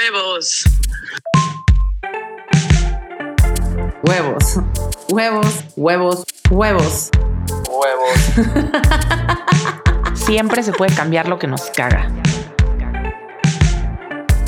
Huevos. 0.00 0.64
Huevos. 4.02 4.58
Huevos, 5.10 5.64
huevos, 5.76 6.24
huevos. 6.48 7.10
Huevos. 7.68 8.32
Siempre 10.14 10.62
se 10.62 10.72
puede 10.72 10.94
cambiar 10.94 11.28
lo 11.28 11.38
que 11.38 11.46
nos 11.46 11.68
caga. 11.70 12.08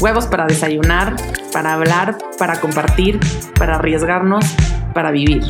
Huevos 0.00 0.26
para 0.26 0.46
desayunar, 0.46 1.16
para 1.52 1.74
hablar, 1.74 2.16
para 2.38 2.58
compartir, 2.58 3.20
para 3.58 3.74
arriesgarnos, 3.74 4.46
para 4.94 5.10
vivir. 5.10 5.42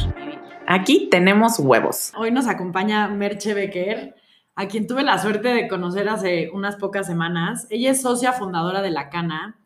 Aquí 0.66 1.08
tenemos 1.12 1.60
huevos. 1.60 2.12
Hoy 2.16 2.32
nos 2.32 2.48
acompaña 2.48 3.06
Merche 3.06 3.54
Becker, 3.54 4.16
a 4.56 4.66
quien 4.66 4.88
tuve 4.88 5.04
la 5.04 5.18
suerte 5.18 5.54
de 5.54 5.68
conocer 5.68 6.08
hace 6.08 6.50
unas 6.52 6.74
pocas 6.74 7.06
semanas. 7.06 7.68
Ella 7.70 7.92
es 7.92 8.02
socia 8.02 8.32
fundadora 8.32 8.82
de 8.82 8.90
La 8.90 9.08
Cana 9.08 9.61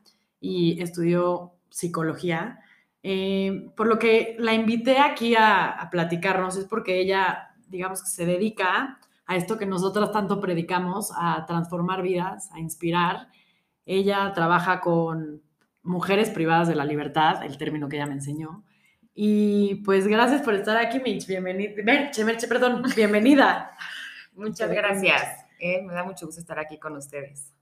y 0.46 0.80
estudió 0.80 1.52
psicología. 1.70 2.60
Eh, 3.02 3.70
por 3.76 3.88
lo 3.88 3.98
que 3.98 4.36
la 4.38 4.54
invité 4.54 4.98
aquí 4.98 5.34
a, 5.36 5.88
platicarnos 5.90 6.56
es 6.56 6.64
porque 6.66 7.00
ella, 7.00 7.54
digamos 7.68 8.02
que 8.02 8.08
se 8.08 8.26
dedica 8.26 9.00
a 9.26 9.36
esto 9.36 9.58
que 9.58 9.66
nosotras 9.66 10.12
tanto 10.12 10.40
predicamos, 10.40 11.12
a 11.16 11.44
transformar 11.46 12.02
vidas, 12.02 12.50
a 12.52 12.60
inspirar. 12.60 13.28
Ella 13.86 14.32
trabaja 14.34 14.80
con 14.80 15.42
mujeres 15.82 16.30
privadas 16.30 16.68
de 16.68 16.76
la 16.76 16.84
libertad, 16.84 17.44
el 17.44 17.58
término 17.58 17.88
que 17.88 17.96
ella 17.96 18.06
me 18.06 18.14
enseñó. 18.14 18.62
Y 19.14 19.76
pues 19.84 20.06
gracias 20.06 20.42
por 20.42 20.54
estar 20.54 20.76
aquí, 20.76 21.00
Mitch. 21.00 21.26
Bienvenida. 21.26 21.74
Perdón. 22.48 22.84
Bienvenida. 22.94 23.72
Muchas 24.36 24.70
gracias. 24.70 25.22
Eh, 25.58 25.82
me 25.82 25.94
da 25.94 26.04
mucho 26.04 26.26
gusto 26.26 26.40
estar 26.40 26.58
aquí 26.58 26.78
con 26.78 26.96
ustedes. 26.96 27.55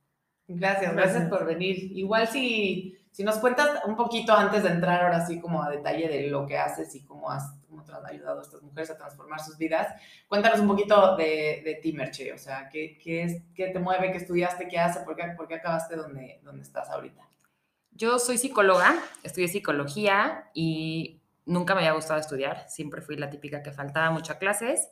Gracias, 0.46 0.92
gracias 0.94 1.28
por 1.28 1.46
venir. 1.46 1.96
Igual 1.96 2.28
si, 2.28 2.98
si 3.10 3.24
nos 3.24 3.38
cuentas 3.38 3.82
un 3.86 3.96
poquito 3.96 4.34
antes 4.34 4.62
de 4.62 4.70
entrar 4.70 5.02
ahora 5.02 5.26
sí 5.26 5.40
como 5.40 5.62
a 5.62 5.70
detalle 5.70 6.08
de 6.08 6.28
lo 6.28 6.46
que 6.46 6.58
haces 6.58 6.94
y 6.94 7.04
cómo 7.04 7.30
has, 7.30 7.54
cómo 7.68 7.82
te 7.82 7.92
has 7.92 8.04
ayudado 8.04 8.40
a 8.40 8.42
estas 8.42 8.62
mujeres 8.62 8.90
a 8.90 8.98
transformar 8.98 9.40
sus 9.40 9.56
vidas, 9.56 9.88
cuéntanos 10.28 10.60
un 10.60 10.68
poquito 10.68 11.16
de, 11.16 11.62
de 11.64 11.78
ti, 11.82 11.92
Merche. 11.92 12.32
O 12.32 12.38
sea, 12.38 12.68
¿qué, 12.68 12.98
qué, 13.02 13.22
es, 13.22 13.42
¿qué 13.54 13.68
te 13.68 13.78
mueve? 13.78 14.12
¿Qué 14.12 14.18
estudiaste? 14.18 14.68
¿Qué 14.68 14.78
hace? 14.78 15.00
¿Por 15.00 15.16
qué, 15.16 15.24
por 15.36 15.48
qué 15.48 15.54
acabaste 15.54 15.96
donde, 15.96 16.40
donde 16.42 16.62
estás 16.62 16.90
ahorita? 16.90 17.22
Yo 17.92 18.18
soy 18.18 18.38
psicóloga, 18.38 18.96
estudié 19.22 19.48
psicología 19.48 20.50
y 20.52 21.22
nunca 21.46 21.74
me 21.74 21.80
había 21.80 21.92
gustado 21.92 22.20
estudiar. 22.20 22.68
Siempre 22.68 23.00
fui 23.00 23.16
la 23.16 23.30
típica 23.30 23.62
que 23.62 23.72
faltaba 23.72 24.10
muchas 24.10 24.36
clases. 24.36 24.90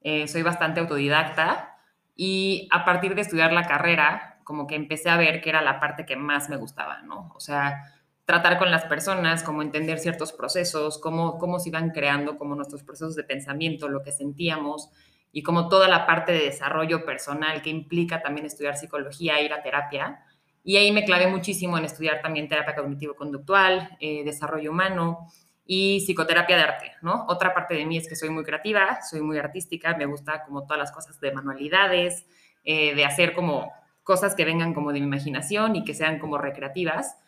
Eh, 0.00 0.28
soy 0.28 0.42
bastante 0.42 0.80
autodidacta 0.80 1.76
y 2.14 2.68
a 2.70 2.84
partir 2.84 3.14
de 3.14 3.22
estudiar 3.22 3.52
la 3.52 3.66
carrera, 3.66 4.35
como 4.46 4.68
que 4.68 4.76
empecé 4.76 5.10
a 5.10 5.16
ver 5.16 5.40
que 5.40 5.50
era 5.50 5.60
la 5.60 5.80
parte 5.80 6.06
que 6.06 6.14
más 6.14 6.48
me 6.48 6.56
gustaba, 6.56 7.02
¿no? 7.02 7.32
O 7.34 7.40
sea, 7.40 7.82
tratar 8.24 8.58
con 8.58 8.70
las 8.70 8.84
personas, 8.84 9.42
como 9.42 9.60
entender 9.60 9.98
ciertos 9.98 10.32
procesos, 10.32 10.98
cómo, 10.98 11.36
cómo 11.36 11.58
se 11.58 11.70
iban 11.70 11.90
creando 11.90 12.38
como 12.38 12.54
nuestros 12.54 12.84
procesos 12.84 13.16
de 13.16 13.24
pensamiento, 13.24 13.88
lo 13.88 14.04
que 14.04 14.12
sentíamos 14.12 14.88
y 15.32 15.42
como 15.42 15.68
toda 15.68 15.88
la 15.88 16.06
parte 16.06 16.30
de 16.30 16.44
desarrollo 16.44 17.04
personal 17.04 17.60
que 17.60 17.70
implica 17.70 18.22
también 18.22 18.46
estudiar 18.46 18.76
psicología, 18.76 19.40
ir 19.40 19.52
a 19.52 19.64
terapia. 19.64 20.24
Y 20.62 20.76
ahí 20.76 20.92
me 20.92 21.04
clavé 21.04 21.26
muchísimo 21.26 21.76
en 21.76 21.84
estudiar 21.84 22.22
también 22.22 22.48
terapia 22.48 22.76
cognitivo-conductual, 22.76 23.96
eh, 23.98 24.22
desarrollo 24.22 24.70
humano 24.70 25.26
y 25.64 25.98
psicoterapia 26.06 26.56
de 26.56 26.62
arte, 26.62 26.92
¿no? 27.02 27.26
Otra 27.28 27.52
parte 27.52 27.74
de 27.74 27.84
mí 27.84 27.96
es 27.96 28.08
que 28.08 28.14
soy 28.14 28.30
muy 28.30 28.44
creativa, 28.44 29.00
soy 29.02 29.22
muy 29.22 29.38
artística, 29.38 29.96
me 29.96 30.06
gusta 30.06 30.44
como 30.44 30.62
todas 30.62 30.78
las 30.78 30.92
cosas 30.92 31.18
de 31.18 31.32
manualidades, 31.32 32.26
eh, 32.62 32.94
de 32.94 33.04
hacer 33.04 33.32
como 33.32 33.72
cosas 34.06 34.36
que 34.36 34.44
vengan 34.44 34.72
como 34.72 34.92
de 34.92 35.00
mi 35.00 35.06
imaginación 35.06 35.74
y 35.74 35.84
que 35.84 35.92
sean 35.92 36.20
como 36.20 36.38
recreativas. 36.38 37.18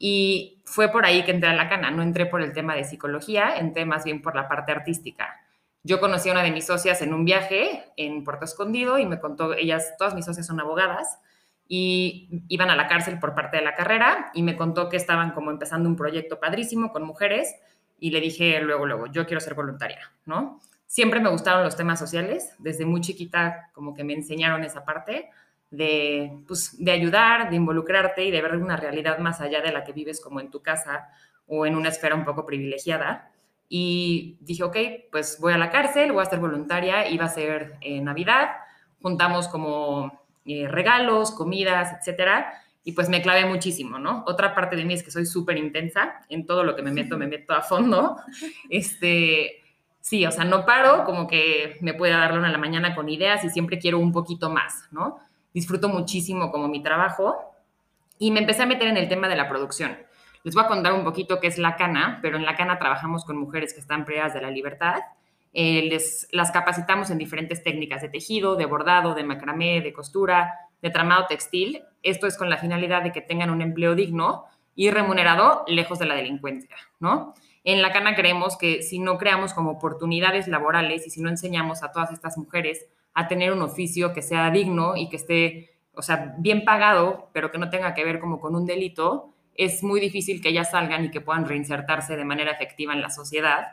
Y 0.00 0.60
fue 0.64 0.88
por 0.88 1.06
ahí 1.06 1.22
que 1.22 1.30
entré 1.30 1.48
a 1.48 1.54
la 1.54 1.68
cana, 1.68 1.92
no 1.92 2.02
entré 2.02 2.26
por 2.26 2.42
el 2.42 2.52
tema 2.52 2.74
de 2.74 2.82
psicología, 2.82 3.56
entré 3.56 3.84
más 3.84 4.02
bien 4.02 4.20
por 4.20 4.34
la 4.34 4.48
parte 4.48 4.72
artística. 4.72 5.40
Yo 5.84 6.00
conocí 6.00 6.28
a 6.28 6.32
una 6.32 6.42
de 6.42 6.50
mis 6.50 6.66
socias 6.66 7.02
en 7.02 7.14
un 7.14 7.24
viaje 7.24 7.84
en 7.96 8.24
Puerto 8.24 8.46
Escondido 8.46 8.98
y 8.98 9.06
me 9.06 9.20
contó, 9.20 9.54
ellas, 9.54 9.94
todas 9.96 10.16
mis 10.16 10.24
socias 10.24 10.44
son 10.44 10.58
abogadas 10.58 11.20
y 11.68 12.42
iban 12.48 12.68
a 12.68 12.74
la 12.74 12.88
cárcel 12.88 13.20
por 13.20 13.36
parte 13.36 13.58
de 13.58 13.62
la 13.62 13.76
carrera 13.76 14.32
y 14.34 14.42
me 14.42 14.56
contó 14.56 14.88
que 14.88 14.96
estaban 14.96 15.30
como 15.30 15.52
empezando 15.52 15.88
un 15.88 15.94
proyecto 15.94 16.40
padrísimo 16.40 16.90
con 16.90 17.04
mujeres 17.04 17.54
y 18.00 18.10
le 18.10 18.20
dije 18.20 18.60
luego, 18.60 18.86
luego, 18.86 19.06
yo 19.06 19.24
quiero 19.24 19.40
ser 19.40 19.54
voluntaria, 19.54 20.10
¿no? 20.26 20.60
Siempre 20.88 21.20
me 21.20 21.30
gustaron 21.30 21.62
los 21.62 21.76
temas 21.76 22.00
sociales, 22.00 22.54
desde 22.58 22.86
muy 22.86 23.02
chiquita 23.02 23.70
como 23.72 23.94
que 23.94 24.02
me 24.02 24.14
enseñaron 24.14 24.64
esa 24.64 24.84
parte 24.84 25.30
de, 25.70 26.42
pues, 26.46 26.76
de 26.82 26.92
ayudar, 26.92 27.50
de 27.50 27.56
involucrarte 27.56 28.24
y 28.24 28.30
de 28.30 28.42
ver 28.42 28.56
una 28.56 28.76
realidad 28.76 29.18
más 29.18 29.40
allá 29.40 29.60
de 29.60 29.72
la 29.72 29.84
que 29.84 29.92
vives 29.92 30.20
como 30.20 30.40
en 30.40 30.50
tu 30.50 30.62
casa 30.62 31.08
o 31.46 31.66
en 31.66 31.76
una 31.76 31.88
esfera 31.88 32.14
un 32.14 32.24
poco 32.24 32.46
privilegiada. 32.46 33.30
Y 33.68 34.36
dije, 34.40 34.62
ok, 34.62 34.76
pues 35.10 35.38
voy 35.40 35.52
a 35.52 35.58
la 35.58 35.70
cárcel, 35.70 36.12
voy 36.12 36.22
a 36.22 36.30
ser 36.30 36.38
voluntaria, 36.38 37.08
iba 37.08 37.24
a 37.24 37.28
ser 37.28 37.76
eh, 37.80 38.00
Navidad, 38.00 38.50
juntamos 39.02 39.48
como 39.48 40.20
eh, 40.44 40.68
regalos, 40.68 41.30
comidas, 41.32 41.92
etcétera 41.98 42.60
y 42.84 42.92
pues 42.92 43.08
me 43.08 43.22
clavé 43.22 43.46
muchísimo, 43.46 43.98
¿no? 43.98 44.22
Otra 44.26 44.54
parte 44.54 44.76
de 44.76 44.84
mí 44.84 44.92
es 44.92 45.02
que 45.02 45.10
soy 45.10 45.24
súper 45.24 45.56
intensa, 45.56 46.20
en 46.28 46.44
todo 46.44 46.62
lo 46.64 46.76
que 46.76 46.82
me 46.82 46.92
meto, 46.92 47.16
me 47.16 47.26
meto 47.26 47.54
a 47.54 47.62
fondo. 47.62 48.16
Este, 48.68 49.62
sí, 50.00 50.26
o 50.26 50.30
sea, 50.30 50.44
no 50.44 50.66
paro, 50.66 51.04
como 51.04 51.26
que 51.26 51.78
me 51.80 51.94
puede 51.94 52.12
dar 52.12 52.36
una 52.36 52.48
a 52.48 52.52
la 52.52 52.58
mañana 52.58 52.94
con 52.94 53.08
ideas 53.08 53.42
y 53.44 53.48
siempre 53.48 53.78
quiero 53.78 53.98
un 53.98 54.12
poquito 54.12 54.50
más, 54.50 54.86
¿no? 54.90 55.18
Disfruto 55.54 55.88
muchísimo 55.88 56.50
como 56.52 56.68
mi 56.68 56.82
trabajo 56.82 57.54
y 58.18 58.30
me 58.30 58.40
empecé 58.40 58.64
a 58.64 58.66
meter 58.66 58.88
en 58.88 58.98
el 58.98 59.08
tema 59.08 59.28
de 59.28 59.36
la 59.36 59.48
producción. 59.48 59.96
Les 60.42 60.54
voy 60.54 60.64
a 60.64 60.68
contar 60.68 60.92
un 60.92 61.04
poquito 61.04 61.40
qué 61.40 61.46
es 61.46 61.56
la 61.56 61.76
cana, 61.76 62.18
pero 62.20 62.36
en 62.36 62.44
la 62.44 62.54
cana 62.54 62.78
trabajamos 62.78 63.24
con 63.24 63.38
mujeres 63.38 63.72
que 63.72 63.80
están 63.80 64.04
privadas 64.04 64.34
de 64.34 64.42
la 64.42 64.50
libertad. 64.50 65.00
Eh, 65.54 65.88
les, 65.88 66.28
las 66.32 66.50
capacitamos 66.50 67.08
en 67.10 67.16
diferentes 67.16 67.62
técnicas 67.62 68.02
de 68.02 68.10
tejido, 68.10 68.56
de 68.56 68.66
bordado, 68.66 69.14
de 69.14 69.24
macramé, 69.24 69.80
de 69.80 69.92
costura, 69.94 70.52
de 70.82 70.90
tramado 70.90 71.26
textil. 71.26 71.82
Esto 72.02 72.26
es 72.26 72.36
con 72.36 72.50
la 72.50 72.58
finalidad 72.58 73.02
de 73.02 73.12
que 73.12 73.22
tengan 73.22 73.48
un 73.48 73.62
empleo 73.62 73.94
digno 73.94 74.44
y 74.74 74.90
remunerado 74.90 75.64
lejos 75.66 75.98
de 75.98 76.06
la 76.06 76.14
delincuencia, 76.14 76.76
¿no? 77.00 77.34
En 77.62 77.80
la 77.80 77.92
Cana 77.92 78.14
creemos 78.14 78.58
que 78.58 78.82
si 78.82 78.98
no 78.98 79.16
creamos 79.16 79.54
como 79.54 79.70
oportunidades 79.70 80.48
laborales 80.48 81.06
y 81.06 81.10
si 81.10 81.22
no 81.22 81.30
enseñamos 81.30 81.82
a 81.82 81.92
todas 81.92 82.12
estas 82.12 82.36
mujeres 82.36 82.86
a 83.14 83.28
tener 83.28 83.52
un 83.52 83.62
oficio 83.62 84.12
que 84.12 84.22
sea 84.22 84.50
digno 84.50 84.96
y 84.96 85.08
que 85.08 85.16
esté, 85.16 85.70
o 85.94 86.02
sea, 86.02 86.34
bien 86.38 86.64
pagado, 86.64 87.30
pero 87.32 87.50
que 87.50 87.58
no 87.58 87.70
tenga 87.70 87.94
que 87.94 88.04
ver 88.04 88.20
como 88.20 88.40
con 88.40 88.54
un 88.54 88.66
delito, 88.66 89.32
es 89.54 89.82
muy 89.82 90.00
difícil 90.00 90.42
que 90.42 90.48
ellas 90.48 90.72
salgan 90.72 91.04
y 91.04 91.10
que 91.10 91.20
puedan 91.20 91.46
reinsertarse 91.46 92.16
de 92.16 92.24
manera 92.24 92.50
efectiva 92.50 92.92
en 92.92 93.00
la 93.00 93.10
sociedad, 93.10 93.68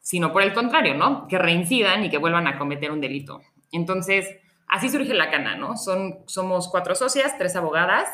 sino 0.00 0.32
por 0.32 0.42
el 0.42 0.52
contrario, 0.52 0.94
¿no? 0.94 1.28
Que 1.28 1.38
reincidan 1.38 2.04
y 2.04 2.10
que 2.10 2.18
vuelvan 2.18 2.46
a 2.46 2.58
cometer 2.58 2.90
un 2.90 3.00
delito. 3.00 3.40
Entonces, 3.70 4.36
Así 4.68 4.90
surge 4.90 5.14
la 5.14 5.30
cana, 5.30 5.56
¿no? 5.56 5.76
Son, 5.76 6.18
somos 6.26 6.68
cuatro 6.68 6.94
socias, 6.94 7.36
tres 7.38 7.56
abogadas, 7.56 8.06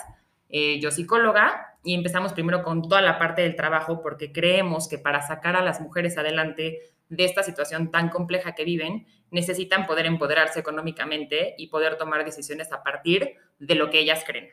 eh, 0.48 0.78
yo 0.80 0.92
psicóloga, 0.92 1.76
y 1.82 1.94
empezamos 1.94 2.32
primero 2.32 2.62
con 2.62 2.80
toda 2.82 3.02
la 3.02 3.18
parte 3.18 3.42
del 3.42 3.56
trabajo 3.56 4.00
porque 4.00 4.32
creemos 4.32 4.88
que 4.88 4.96
para 4.96 5.20
sacar 5.20 5.56
a 5.56 5.62
las 5.62 5.80
mujeres 5.80 6.16
adelante 6.16 6.78
de 7.08 7.24
esta 7.24 7.42
situación 7.42 7.90
tan 7.90 8.08
compleja 8.08 8.54
que 8.54 8.64
viven, 8.64 9.06
necesitan 9.30 9.86
poder 9.86 10.06
empoderarse 10.06 10.60
económicamente 10.60 11.54
y 11.58 11.68
poder 11.68 11.96
tomar 11.96 12.24
decisiones 12.24 12.72
a 12.72 12.82
partir 12.82 13.36
de 13.58 13.74
lo 13.74 13.90
que 13.90 14.00
ellas 14.00 14.22
creen. 14.26 14.50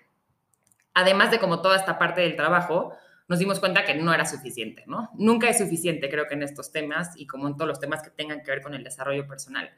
Además 0.93 1.31
de 1.31 1.39
como 1.39 1.61
toda 1.61 1.75
esta 1.77 1.97
parte 1.97 2.21
del 2.21 2.35
trabajo, 2.35 2.93
nos 3.27 3.39
dimos 3.39 3.59
cuenta 3.59 3.85
que 3.85 3.93
no 3.93 4.13
era 4.13 4.25
suficiente, 4.25 4.83
¿no? 4.87 5.09
Nunca 5.13 5.49
es 5.49 5.57
suficiente, 5.57 6.09
creo 6.09 6.27
que 6.27 6.33
en 6.33 6.43
estos 6.43 6.71
temas 6.71 7.11
y 7.15 7.27
como 7.27 7.47
en 7.47 7.55
todos 7.55 7.67
los 7.67 7.79
temas 7.79 8.03
que 8.03 8.09
tengan 8.09 8.41
que 8.43 8.51
ver 8.51 8.61
con 8.61 8.73
el 8.73 8.83
desarrollo 8.83 9.25
personal. 9.27 9.71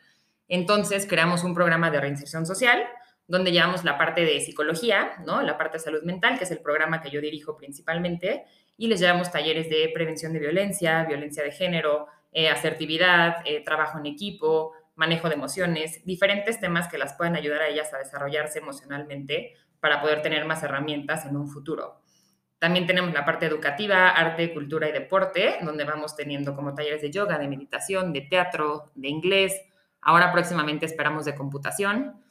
Entonces 0.47 1.05
creamos 1.07 1.43
un 1.43 1.53
programa 1.53 1.91
de 1.91 2.01
reinserción 2.01 2.45
social 2.45 2.83
donde 3.27 3.51
llevamos 3.51 3.83
la 3.83 3.97
parte 3.97 4.21
de 4.25 4.39
psicología, 4.41 5.13
¿no? 5.25 5.41
La 5.41 5.57
parte 5.57 5.77
de 5.77 5.83
salud 5.83 6.03
mental, 6.03 6.37
que 6.37 6.45
es 6.45 6.51
el 6.51 6.59
programa 6.59 7.01
que 7.01 7.09
yo 7.09 7.21
dirijo 7.21 7.55
principalmente, 7.55 8.45
y 8.77 8.87
les 8.87 8.99
llevamos 8.99 9.31
talleres 9.31 9.69
de 9.69 9.89
prevención 9.93 10.33
de 10.33 10.39
violencia, 10.39 11.03
violencia 11.05 11.43
de 11.43 11.51
género, 11.51 12.07
eh, 12.31 12.49
asertividad, 12.49 13.37
eh, 13.45 13.63
trabajo 13.63 13.99
en 13.99 14.07
equipo, 14.07 14.73
manejo 14.95 15.29
de 15.29 15.35
emociones, 15.35 16.03
diferentes 16.05 16.59
temas 16.59 16.87
que 16.87 16.97
las 16.97 17.13
puedan 17.13 17.35
ayudar 17.35 17.61
a 17.61 17.67
ellas 17.67 17.93
a 17.93 17.97
desarrollarse 17.97 18.59
emocionalmente 18.59 19.53
para 19.79 20.01
poder 20.01 20.21
tener 20.21 20.45
más 20.45 20.63
herramientas 20.63 21.25
en 21.25 21.35
un 21.35 21.47
futuro. 21.47 22.01
También 22.59 22.87
tenemos 22.87 23.13
la 23.13 23.25
parte 23.25 23.45
educativa, 23.45 24.09
arte, 24.09 24.53
cultura 24.53 24.87
y 24.87 24.93
deporte, 24.93 25.57
donde 25.61 25.83
vamos 25.83 26.15
teniendo 26.15 26.55
como 26.55 26.73
talleres 26.73 27.01
de 27.01 27.11
yoga, 27.11 27.37
de 27.37 27.47
meditación, 27.47 28.13
de 28.13 28.21
teatro, 28.21 28.91
de 28.95 29.09
inglés, 29.09 29.61
Ahora 30.03 30.31
próximamente 30.31 30.85
esperamos 30.85 31.25
de 31.25 31.35
computación. 31.35 32.21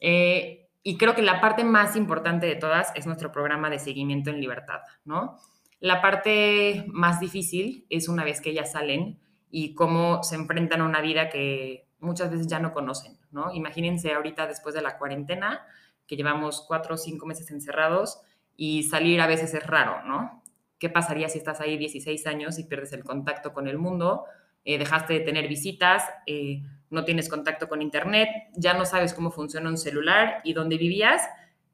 Eh, 0.00 0.68
y 0.82 0.98
creo 0.98 1.14
que 1.14 1.22
la 1.22 1.40
parte 1.40 1.64
más 1.64 1.96
importante 1.96 2.46
de 2.46 2.56
todas 2.56 2.92
es 2.94 3.06
nuestro 3.06 3.32
programa 3.32 3.70
de 3.70 3.78
seguimiento 3.78 4.30
en 4.30 4.40
libertad, 4.40 4.80
¿no? 5.04 5.38
La 5.80 6.02
parte 6.02 6.84
más 6.88 7.20
difícil 7.20 7.86
es 7.88 8.08
una 8.08 8.24
vez 8.24 8.40
que 8.40 8.50
ellas 8.50 8.72
salen 8.72 9.20
y 9.50 9.74
cómo 9.74 10.22
se 10.22 10.36
enfrentan 10.36 10.80
a 10.80 10.84
una 10.84 11.00
vida 11.00 11.28
que 11.28 11.88
muchas 12.02 12.30
veces 12.30 12.46
ya 12.48 12.58
no 12.58 12.72
conocen, 12.72 13.16
¿no? 13.30 13.52
Imagínense 13.54 14.12
ahorita 14.12 14.46
después 14.46 14.74
de 14.74 14.82
la 14.82 14.98
cuarentena, 14.98 15.64
que 16.06 16.16
llevamos 16.16 16.64
cuatro 16.66 16.96
o 16.96 16.98
cinco 16.98 17.26
meses 17.26 17.50
encerrados 17.50 18.20
y 18.56 18.82
salir 18.82 19.20
a 19.20 19.26
veces 19.26 19.54
es 19.54 19.66
raro, 19.66 20.02
¿no? 20.04 20.42
¿Qué 20.78 20.90
pasaría 20.90 21.28
si 21.28 21.38
estás 21.38 21.60
ahí 21.60 21.78
16 21.78 22.26
años 22.26 22.58
y 22.58 22.64
pierdes 22.64 22.92
el 22.92 23.04
contacto 23.04 23.52
con 23.52 23.68
el 23.68 23.78
mundo? 23.78 24.24
Eh, 24.64 24.78
dejaste 24.78 25.14
de 25.14 25.20
tener 25.20 25.48
visitas, 25.48 26.04
eh, 26.26 26.62
no 26.90 27.04
tienes 27.04 27.28
contacto 27.28 27.68
con 27.68 27.82
internet, 27.82 28.28
ya 28.54 28.74
no 28.74 28.84
sabes 28.84 29.14
cómo 29.14 29.30
funciona 29.30 29.68
un 29.68 29.78
celular 29.78 30.40
y 30.44 30.52
donde 30.52 30.76
vivías 30.76 31.22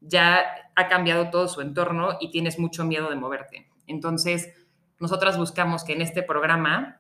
ya 0.01 0.45
ha 0.77 0.89
cambiado 0.89 1.31
todo 1.31 1.49
su 1.49 1.61
entorno 1.61 2.19
y 2.21 2.31
tienes 2.31 2.59
mucho 2.59 2.85
miedo 2.85 3.11
de 3.11 3.17
moverte. 3.17 3.67
Entonces, 3.87 4.55
nosotras 5.01 5.37
buscamos 5.39 5.85
que 5.85 5.95
en 5.95 6.03
este 6.03 6.23
programa 6.23 6.98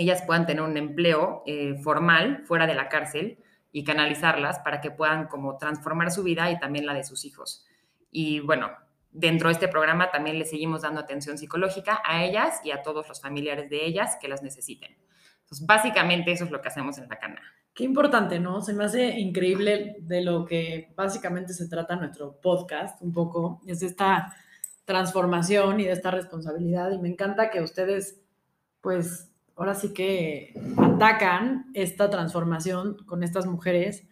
ellas 0.00 0.22
puedan 0.22 0.46
tener 0.46 0.62
un 0.62 0.76
empleo 0.76 1.42
eh, 1.46 1.76
formal 1.82 2.42
fuera 2.46 2.66
de 2.66 2.74
la 2.74 2.88
cárcel 2.88 3.38
y 3.70 3.84
canalizarlas 3.84 4.58
para 4.60 4.80
que 4.80 4.90
puedan 4.90 5.26
como 5.28 5.58
transformar 5.58 6.10
su 6.10 6.22
vida 6.22 6.50
y 6.50 6.58
también 6.58 6.86
la 6.86 6.94
de 6.94 7.04
sus 7.04 7.24
hijos. 7.24 7.66
Y 8.10 8.40
bueno, 8.40 8.70
dentro 9.12 9.48
de 9.48 9.54
este 9.54 9.68
programa 9.68 10.10
también 10.10 10.38
les 10.38 10.50
seguimos 10.50 10.82
dando 10.82 11.00
atención 11.00 11.36
psicológica 11.36 12.00
a 12.04 12.24
ellas 12.24 12.60
y 12.64 12.70
a 12.70 12.82
todos 12.82 13.06
los 13.08 13.20
familiares 13.20 13.68
de 13.68 13.84
ellas 13.84 14.16
que 14.20 14.28
las 14.28 14.42
necesiten. 14.42 14.96
Entonces, 15.42 15.66
básicamente 15.66 16.32
eso 16.32 16.44
es 16.44 16.50
lo 16.50 16.60
que 16.60 16.68
hacemos 16.68 16.96
en 16.98 17.08
la 17.08 17.18
cana. 17.18 17.42
Qué 17.74 17.84
importante, 17.84 18.40
¿no? 18.40 18.62
Se 18.62 18.72
me 18.72 18.84
hace 18.84 19.18
increíble 19.18 19.96
de 20.00 20.22
lo 20.22 20.44
que 20.44 20.92
básicamente 20.96 21.52
se 21.52 21.68
trata 21.68 21.96
nuestro 21.96 22.40
podcast, 22.40 23.00
un 23.02 23.12
poco, 23.12 23.60
es 23.66 23.82
esta 23.82 24.34
transformación 24.84 25.80
y 25.80 25.84
de 25.84 25.92
esta 25.92 26.10
responsabilidad. 26.10 26.90
Y 26.90 26.98
me 26.98 27.08
encanta 27.08 27.50
que 27.50 27.60
ustedes, 27.60 28.20
pues, 28.80 29.30
ahora 29.60 29.74
sí 29.74 29.92
que 29.92 30.54
atacan 30.76 31.66
esta 31.74 32.10
transformación 32.10 32.96
con 33.06 33.22
estas 33.22 33.46
mujeres 33.46 34.08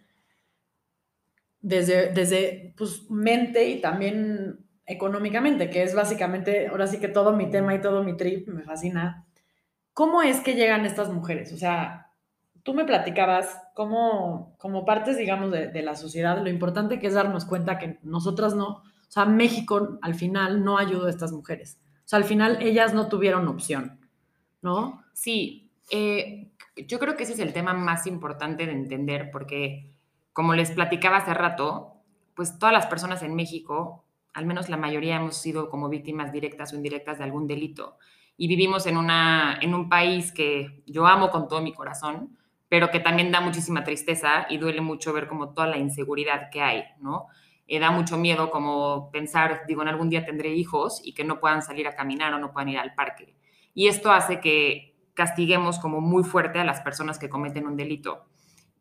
desde, 1.60 2.12
desde 2.12 2.74
pues, 2.76 3.10
mente 3.10 3.68
y 3.68 3.80
también 3.80 4.66
económicamente, 4.86 5.70
que 5.70 5.82
es 5.82 5.94
básicamente, 5.94 6.68
ahora 6.68 6.86
sí 6.86 7.00
que 7.00 7.08
todo 7.08 7.32
mi 7.32 7.50
tema 7.50 7.74
y 7.74 7.80
todo 7.80 8.04
mi 8.04 8.16
trip, 8.16 8.48
me 8.48 8.62
fascina 8.62 9.26
¿Cómo 9.98 10.22
es 10.22 10.38
que 10.38 10.54
llegan 10.54 10.86
estas 10.86 11.10
mujeres? 11.10 11.52
O 11.52 11.56
sea, 11.56 12.12
tú 12.62 12.72
me 12.72 12.84
platicabas 12.84 13.60
cómo, 13.74 14.54
como 14.56 14.84
partes, 14.84 15.18
digamos, 15.18 15.50
de, 15.50 15.82
la 15.82 15.96
sociedad, 15.96 16.40
lo 16.40 16.48
importante 16.48 17.00
que 17.00 17.08
es 17.08 17.14
darnos 17.14 17.44
cuenta 17.44 17.78
que 17.78 17.98
nosotras 18.04 18.54
no, 18.54 18.68
o 18.68 18.82
sea, 19.08 19.24
México 19.24 19.98
al 20.00 20.14
final 20.14 20.62
no 20.62 20.78
ayudó 20.78 21.06
a 21.06 21.10
estas 21.10 21.32
mujeres. 21.32 21.80
O 21.96 22.08
sea, 22.08 22.18
al 22.18 22.24
final 22.24 22.58
ellas 22.60 22.94
no 22.94 23.08
tuvieron 23.08 23.48
opción, 23.48 23.97
¿no? 24.62 25.04
Sí, 25.12 25.70
eh, 25.90 26.50
yo 26.76 26.98
creo 26.98 27.16
que 27.16 27.24
ese 27.24 27.32
es 27.32 27.38
el 27.38 27.52
tema 27.52 27.74
más 27.74 28.06
importante 28.06 28.66
de 28.66 28.72
entender 28.72 29.30
porque, 29.30 29.92
como 30.32 30.54
les 30.54 30.70
platicaba 30.70 31.18
hace 31.18 31.34
rato, 31.34 31.94
pues 32.34 32.58
todas 32.58 32.72
las 32.72 32.86
personas 32.86 33.22
en 33.22 33.34
México, 33.34 34.04
al 34.32 34.46
menos 34.46 34.68
la 34.68 34.76
mayoría 34.76 35.16
hemos 35.16 35.36
sido 35.36 35.68
como 35.68 35.88
víctimas 35.88 36.32
directas 36.32 36.72
o 36.72 36.76
indirectas 36.76 37.18
de 37.18 37.24
algún 37.24 37.46
delito 37.46 37.98
y 38.36 38.46
vivimos 38.46 38.86
en, 38.86 38.96
una, 38.96 39.58
en 39.60 39.74
un 39.74 39.88
país 39.88 40.32
que 40.32 40.82
yo 40.86 41.06
amo 41.06 41.30
con 41.30 41.48
todo 41.48 41.60
mi 41.60 41.74
corazón, 41.74 42.38
pero 42.68 42.90
que 42.90 43.00
también 43.00 43.32
da 43.32 43.40
muchísima 43.40 43.82
tristeza 43.82 44.46
y 44.48 44.58
duele 44.58 44.80
mucho 44.80 45.12
ver 45.12 45.26
como 45.26 45.52
toda 45.52 45.66
la 45.66 45.78
inseguridad 45.78 46.48
que 46.50 46.62
hay, 46.62 46.84
¿no? 47.00 47.26
Eh, 47.66 47.80
da 47.80 47.90
mucho 47.90 48.16
miedo 48.16 48.50
como 48.50 49.10
pensar, 49.10 49.62
digo, 49.66 49.82
en 49.82 49.88
algún 49.88 50.08
día 50.08 50.24
tendré 50.24 50.54
hijos 50.54 51.02
y 51.04 51.12
que 51.14 51.24
no 51.24 51.40
puedan 51.40 51.62
salir 51.62 51.88
a 51.88 51.96
caminar 51.96 52.32
o 52.32 52.38
no 52.38 52.52
puedan 52.52 52.68
ir 52.68 52.78
al 52.78 52.94
parque. 52.94 53.34
Y 53.78 53.86
esto 53.86 54.10
hace 54.10 54.40
que 54.40 54.96
castiguemos 55.14 55.78
como 55.78 56.00
muy 56.00 56.24
fuerte 56.24 56.58
a 56.58 56.64
las 56.64 56.80
personas 56.80 57.16
que 57.16 57.28
cometen 57.28 57.64
un 57.64 57.76
delito. 57.76 58.26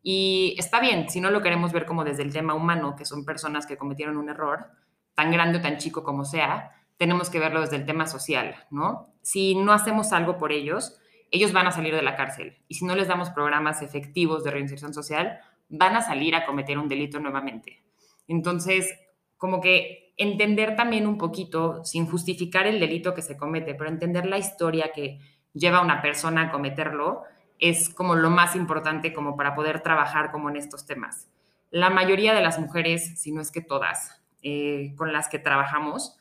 Y 0.02 0.56
está 0.58 0.80
bien, 0.80 1.08
si 1.08 1.20
no 1.20 1.30
lo 1.30 1.40
queremos 1.40 1.70
ver 1.70 1.86
como 1.86 2.02
desde 2.02 2.24
el 2.24 2.32
tema 2.32 2.54
humano, 2.54 2.96
que 2.96 3.04
son 3.04 3.24
personas 3.24 3.64
que 3.64 3.76
cometieron 3.76 4.16
un 4.16 4.28
error, 4.28 4.72
tan 5.14 5.30
grande 5.30 5.58
o 5.58 5.60
tan 5.60 5.76
chico 5.76 6.02
como 6.02 6.24
sea, 6.24 6.72
tenemos 6.96 7.30
que 7.30 7.38
verlo 7.38 7.60
desde 7.60 7.76
el 7.76 7.86
tema 7.86 8.08
social, 8.08 8.56
¿no? 8.72 9.14
Si 9.22 9.54
no 9.54 9.72
hacemos 9.72 10.12
algo 10.12 10.36
por 10.36 10.50
ellos, 10.50 10.98
ellos 11.30 11.52
van 11.52 11.68
a 11.68 11.70
salir 11.70 11.94
de 11.94 12.02
la 12.02 12.16
cárcel. 12.16 12.58
Y 12.66 12.74
si 12.74 12.84
no 12.84 12.96
les 12.96 13.06
damos 13.06 13.30
programas 13.30 13.82
efectivos 13.82 14.42
de 14.42 14.50
reinserción 14.50 14.92
social, 14.92 15.38
van 15.68 15.94
a 15.94 16.02
salir 16.02 16.34
a 16.34 16.44
cometer 16.44 16.76
un 16.76 16.88
delito 16.88 17.20
nuevamente. 17.20 17.84
Entonces, 18.26 18.92
como 19.36 19.60
que 19.60 20.07
entender 20.18 20.76
también 20.76 21.06
un 21.06 21.16
poquito, 21.16 21.84
sin 21.84 22.06
justificar 22.06 22.66
el 22.66 22.80
delito 22.80 23.14
que 23.14 23.22
se 23.22 23.36
comete, 23.36 23.74
pero 23.74 23.88
entender 23.88 24.26
la 24.26 24.36
historia 24.36 24.90
que 24.92 25.20
lleva 25.54 25.78
a 25.78 25.82
una 25.82 26.02
persona 26.02 26.42
a 26.42 26.50
cometerlo, 26.50 27.22
es 27.58 27.88
como 27.88 28.14
lo 28.14 28.30
más 28.30 28.54
importante 28.54 29.12
como 29.12 29.36
para 29.36 29.54
poder 29.54 29.80
trabajar 29.80 30.30
como 30.30 30.50
en 30.50 30.56
estos 30.56 30.86
temas. 30.86 31.28
La 31.70 31.90
mayoría 31.90 32.34
de 32.34 32.42
las 32.42 32.58
mujeres, 32.58 33.20
si 33.20 33.32
no 33.32 33.40
es 33.40 33.50
que 33.50 33.60
todas, 33.60 34.22
eh, 34.42 34.92
con 34.96 35.12
las 35.12 35.28
que 35.28 35.38
trabajamos, 35.38 36.18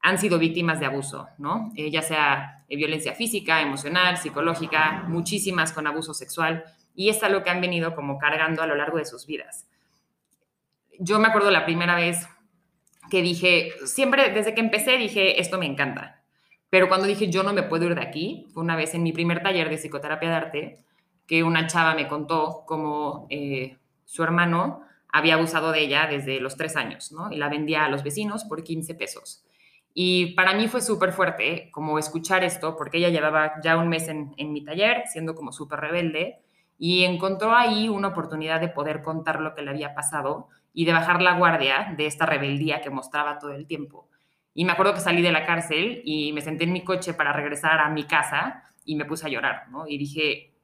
han 0.00 0.18
sido 0.18 0.38
víctimas 0.38 0.80
de 0.80 0.86
abuso, 0.86 1.28
¿no? 1.38 1.72
Eh, 1.76 1.90
ya 1.90 2.02
sea 2.02 2.64
de 2.68 2.76
violencia 2.76 3.14
física, 3.14 3.60
emocional, 3.60 4.16
psicológica, 4.16 5.04
muchísimas 5.06 5.72
con 5.72 5.86
abuso 5.86 6.14
sexual, 6.14 6.64
y 6.94 7.08
es 7.08 7.22
algo 7.22 7.42
que 7.42 7.50
han 7.50 7.60
venido 7.60 7.94
como 7.94 8.18
cargando 8.18 8.62
a 8.62 8.66
lo 8.66 8.74
largo 8.74 8.98
de 8.98 9.04
sus 9.04 9.26
vidas. 9.26 9.66
Yo 10.98 11.18
me 11.18 11.28
acuerdo 11.28 11.50
la 11.50 11.64
primera 11.64 11.94
vez 11.94 12.28
que 13.12 13.20
dije, 13.20 13.72
siempre 13.84 14.30
desde 14.30 14.54
que 14.54 14.62
empecé 14.62 14.96
dije, 14.96 15.38
esto 15.38 15.58
me 15.58 15.66
encanta, 15.66 16.24
pero 16.70 16.88
cuando 16.88 17.06
dije, 17.06 17.28
yo 17.28 17.42
no 17.42 17.52
me 17.52 17.62
puedo 17.62 17.84
ir 17.84 17.94
de 17.94 18.00
aquí, 18.00 18.46
fue 18.54 18.62
una 18.62 18.74
vez 18.74 18.94
en 18.94 19.02
mi 19.02 19.12
primer 19.12 19.42
taller 19.42 19.68
de 19.68 19.76
psicoterapia 19.76 20.30
de 20.30 20.34
arte, 20.34 20.78
que 21.26 21.42
una 21.42 21.66
chava 21.66 21.94
me 21.94 22.08
contó 22.08 22.64
cómo 22.66 23.26
eh, 23.28 23.76
su 24.06 24.22
hermano 24.22 24.80
había 25.08 25.34
abusado 25.34 25.72
de 25.72 25.80
ella 25.80 26.06
desde 26.06 26.40
los 26.40 26.56
tres 26.56 26.74
años, 26.74 27.12
¿no? 27.12 27.30
Y 27.30 27.36
la 27.36 27.50
vendía 27.50 27.84
a 27.84 27.90
los 27.90 28.02
vecinos 28.02 28.44
por 28.44 28.64
15 28.64 28.94
pesos. 28.94 29.44
Y 29.92 30.32
para 30.32 30.54
mí 30.54 30.66
fue 30.66 30.80
súper 30.80 31.12
fuerte 31.12 31.68
como 31.70 31.98
escuchar 31.98 32.44
esto, 32.44 32.78
porque 32.78 32.96
ella 32.96 33.10
llevaba 33.10 33.60
ya 33.62 33.76
un 33.76 33.90
mes 33.90 34.08
en, 34.08 34.32
mi 34.38 34.64
taller, 34.64 35.02
siendo 35.12 35.34
como 35.34 35.52
súper 35.52 35.80
rebelde, 35.80 36.38
y 36.78 37.04
encontró 37.04 37.54
ahí 37.54 37.90
una 37.90 38.08
oportunidad 38.08 38.58
de 38.58 38.68
poder 38.68 39.02
contar 39.02 39.38
lo 39.42 39.54
que 39.54 39.60
le 39.60 39.70
había 39.70 39.94
pasado 39.94 40.48
y 40.72 40.84
de 40.84 40.92
bajar 40.92 41.22
la 41.22 41.36
guardia 41.36 41.94
de 41.96 42.06
esta 42.06 42.26
rebeldía 42.26 42.80
que 42.80 42.90
mostraba 42.90 43.38
todo 43.38 43.52
el 43.52 43.66
tiempo. 43.66 44.08
Y 44.54 44.64
me 44.64 44.72
acuerdo 44.72 44.94
que 44.94 45.00
salí 45.00 45.22
de 45.22 45.32
la 45.32 45.46
cárcel 45.46 46.02
y 46.04 46.32
me 46.32 46.40
senté 46.40 46.64
en 46.64 46.72
mi 46.72 46.84
coche 46.84 47.14
para 47.14 47.32
regresar 47.32 47.80
a 47.80 47.88
mi 47.88 48.04
casa 48.04 48.64
y 48.84 48.96
me 48.96 49.04
puse 49.04 49.26
a 49.26 49.30
llorar, 49.30 49.68
¿no? 49.70 49.86
Y 49.86 49.98
dije, 49.98 50.54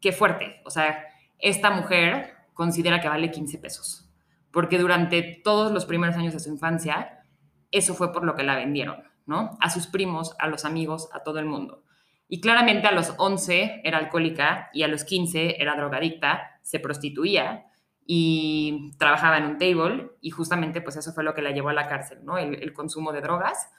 qué 0.00 0.12
fuerte, 0.12 0.62
o 0.64 0.70
sea, 0.70 1.04
esta 1.38 1.70
mujer 1.70 2.34
considera 2.54 3.00
que 3.00 3.08
vale 3.08 3.30
15 3.30 3.58
pesos, 3.58 4.10
porque 4.50 4.78
durante 4.78 5.22
todos 5.22 5.72
los 5.72 5.86
primeros 5.86 6.16
años 6.16 6.32
de 6.32 6.40
su 6.40 6.50
infancia 6.50 7.22
eso 7.70 7.94
fue 7.94 8.12
por 8.12 8.24
lo 8.24 8.34
que 8.34 8.42
la 8.42 8.56
vendieron, 8.56 9.02
¿no? 9.26 9.58
A 9.60 9.70
sus 9.70 9.86
primos, 9.86 10.34
a 10.38 10.48
los 10.48 10.64
amigos, 10.64 11.08
a 11.12 11.22
todo 11.22 11.38
el 11.38 11.46
mundo. 11.46 11.84
Y 12.28 12.40
claramente 12.40 12.86
a 12.86 12.92
los 12.92 13.14
11 13.16 13.82
era 13.84 13.98
alcohólica 13.98 14.70
y 14.72 14.82
a 14.82 14.88
los 14.88 15.04
15 15.04 15.60
era 15.60 15.76
drogadicta, 15.76 16.58
se 16.62 16.80
prostituía 16.80 17.66
y 18.10 18.92
trabajaba 18.96 19.36
en 19.36 19.44
un 19.44 19.58
table 19.58 20.12
y 20.22 20.30
justamente 20.30 20.80
pues 20.80 20.96
eso 20.96 21.12
fue 21.12 21.22
lo 21.22 21.34
que 21.34 21.42
la 21.42 21.50
llevó 21.50 21.68
a 21.68 21.74
la 21.74 21.88
cárcel, 21.88 22.24
¿no? 22.24 22.38
El, 22.38 22.72
consumo 22.72 23.12
de 23.12 23.20
drogas. 23.20 23.70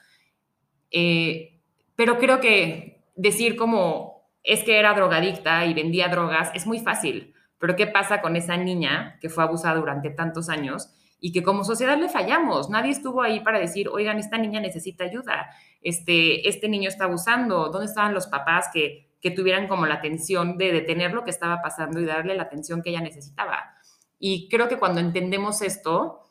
Eh, 0.92 1.60
pero 1.96 2.16
creo 2.16 2.40
que 2.40 3.02
decir 3.16 3.56
como 3.56 4.30
es 4.44 4.62
que 4.62 4.78
era 4.78 4.94
drogadicta 4.94 5.66
y 5.66 5.74
vendía 5.74 6.06
drogas 6.08 6.52
es 6.54 6.64
muy 6.64 6.78
fácil, 6.78 7.34
pero 7.58 7.74
¿qué 7.74 7.88
pasa 7.88 8.20
con 8.20 8.36
esa 8.36 8.56
niña 8.56 9.18
que 9.20 9.30
fue 9.30 9.42
abusada 9.42 9.74
durante 9.74 10.10
tantos 10.10 10.48
años 10.48 10.94
y 11.18 11.32
que 11.32 11.42
como 11.42 11.64
sociedad 11.64 11.98
le 11.98 12.08
fallamos. 12.08 12.70
Nadie 12.70 12.92
estuvo 12.92 13.22
ahí 13.22 13.40
para 13.40 13.58
decir, 13.58 13.88
oigan, 13.88 14.18
esta 14.18 14.38
niña 14.38 14.60
necesita 14.60 15.04
ayuda, 15.04 15.50
este, 15.82 16.48
este 16.48 16.68
niño 16.68 16.88
está 16.88 17.04
abusando, 17.04 17.68
¿dónde 17.68 17.86
estaban 17.86 18.14
los 18.14 18.28
papás 18.28 18.70
que, 18.72 19.10
que 19.20 19.32
tuvieran 19.32 19.66
como 19.66 19.86
la 19.86 19.96
atención 19.96 20.56
de 20.56 20.70
detener 20.70 21.12
lo 21.12 21.24
que 21.24 21.30
estaba 21.30 21.60
pasando 21.60 22.00
y 22.00 22.04
darle 22.04 22.36
la 22.36 22.44
atención 22.44 22.80
que 22.80 22.90
ella 22.90 23.00
necesitaba? 23.00 23.74
Y 24.20 24.48
creo 24.48 24.68
que 24.68 24.78
cuando 24.78 25.00
entendemos 25.00 25.62
esto, 25.62 26.22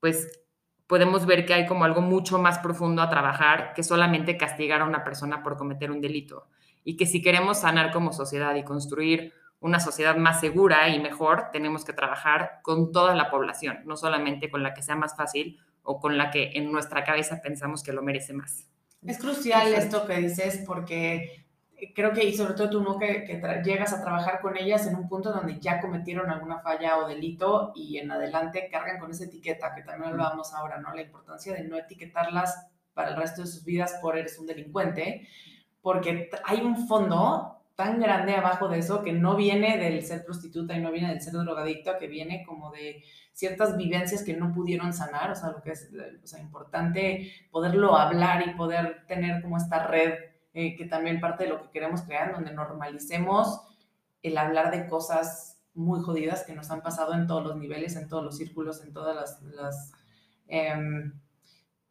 pues 0.00 0.40
podemos 0.86 1.26
ver 1.26 1.44
que 1.44 1.54
hay 1.54 1.66
como 1.66 1.84
algo 1.84 2.00
mucho 2.00 2.38
más 2.38 2.60
profundo 2.60 3.02
a 3.02 3.10
trabajar 3.10 3.74
que 3.74 3.82
solamente 3.82 4.36
castigar 4.36 4.80
a 4.80 4.84
una 4.84 5.04
persona 5.04 5.42
por 5.42 5.56
cometer 5.56 5.90
un 5.90 6.00
delito. 6.00 6.46
Y 6.84 6.96
que 6.96 7.04
si 7.04 7.20
queremos 7.20 7.60
sanar 7.60 7.92
como 7.92 8.12
sociedad 8.12 8.54
y 8.54 8.62
construir 8.62 9.32
una 9.58 9.80
sociedad 9.80 10.16
más 10.16 10.40
segura 10.40 10.88
y 10.88 11.00
mejor, 11.00 11.48
tenemos 11.52 11.84
que 11.84 11.92
trabajar 11.92 12.60
con 12.62 12.92
toda 12.92 13.14
la 13.14 13.30
población, 13.30 13.80
no 13.84 13.96
solamente 13.96 14.50
con 14.50 14.62
la 14.62 14.72
que 14.72 14.82
sea 14.82 14.96
más 14.96 15.16
fácil 15.16 15.58
o 15.82 15.98
con 15.98 16.16
la 16.16 16.30
que 16.30 16.52
en 16.54 16.70
nuestra 16.70 17.02
cabeza 17.04 17.40
pensamos 17.42 17.82
que 17.82 17.92
lo 17.92 18.02
merece 18.02 18.32
más. 18.32 18.68
Es 19.04 19.18
crucial 19.18 19.74
esto 19.74 20.06
que 20.06 20.16
dices 20.18 20.62
porque 20.64 21.41
creo 21.94 22.12
que, 22.12 22.24
y 22.24 22.36
sobre 22.36 22.54
todo 22.54 22.70
tú, 22.70 22.80
¿no? 22.80 22.98
Que, 22.98 23.24
que 23.24 23.40
llegas 23.64 23.92
a 23.92 24.02
trabajar 24.02 24.40
con 24.40 24.56
ellas 24.56 24.86
en 24.86 24.96
un 24.96 25.08
punto 25.08 25.32
donde 25.32 25.58
ya 25.58 25.80
cometieron 25.80 26.30
alguna 26.30 26.60
falla 26.60 26.98
o 26.98 27.08
delito 27.08 27.72
y 27.74 27.98
en 27.98 28.10
adelante 28.10 28.68
cargan 28.70 28.98
con 28.98 29.10
esa 29.10 29.24
etiqueta, 29.24 29.74
que 29.74 29.82
también 29.82 30.12
hablábamos 30.12 30.54
ahora, 30.54 30.78
¿no? 30.78 30.94
La 30.94 31.02
importancia 31.02 31.52
de 31.54 31.64
no 31.64 31.76
etiquetarlas 31.76 32.68
para 32.94 33.10
el 33.10 33.16
resto 33.16 33.42
de 33.42 33.48
sus 33.48 33.64
vidas 33.64 33.98
por 34.00 34.16
eres 34.16 34.38
un 34.38 34.46
delincuente, 34.46 35.26
porque 35.80 36.30
hay 36.44 36.60
un 36.60 36.86
fondo 36.86 37.58
tan 37.74 38.00
grande 38.00 38.34
abajo 38.34 38.68
de 38.68 38.78
eso 38.78 39.02
que 39.02 39.12
no 39.12 39.34
viene 39.34 39.78
del 39.78 40.02
ser 40.04 40.24
prostituta 40.24 40.76
y 40.76 40.80
no 40.80 40.92
viene 40.92 41.08
del 41.08 41.20
ser 41.20 41.32
drogadicto, 41.32 41.98
que 41.98 42.06
viene 42.06 42.44
como 42.46 42.70
de 42.70 43.02
ciertas 43.32 43.76
vivencias 43.76 44.22
que 44.22 44.34
no 44.34 44.52
pudieron 44.52 44.92
sanar, 44.92 45.30
o 45.30 45.34
sea, 45.34 45.50
lo 45.50 45.62
que 45.62 45.72
es 45.72 45.90
o 46.22 46.26
sea, 46.26 46.40
importante 46.40 47.32
poderlo 47.50 47.96
hablar 47.96 48.46
y 48.46 48.54
poder 48.54 49.04
tener 49.06 49.40
como 49.42 49.56
esta 49.56 49.86
red, 49.86 50.14
eh, 50.54 50.76
que 50.76 50.84
también 50.84 51.20
parte 51.20 51.44
de 51.44 51.50
lo 51.50 51.62
que 51.62 51.70
queremos 51.70 52.02
crear, 52.02 52.32
donde 52.32 52.52
normalicemos 52.52 53.62
el 54.22 54.36
hablar 54.36 54.70
de 54.70 54.86
cosas 54.86 55.62
muy 55.74 56.00
jodidas 56.00 56.44
que 56.44 56.54
nos 56.54 56.70
han 56.70 56.82
pasado 56.82 57.14
en 57.14 57.26
todos 57.26 57.42
los 57.42 57.56
niveles, 57.56 57.96
en 57.96 58.08
todos 58.08 58.22
los 58.22 58.36
círculos, 58.36 58.82
en 58.84 58.92
todas 58.92 59.16
las... 59.16 59.42
las 59.42 59.92
em, 60.48 61.12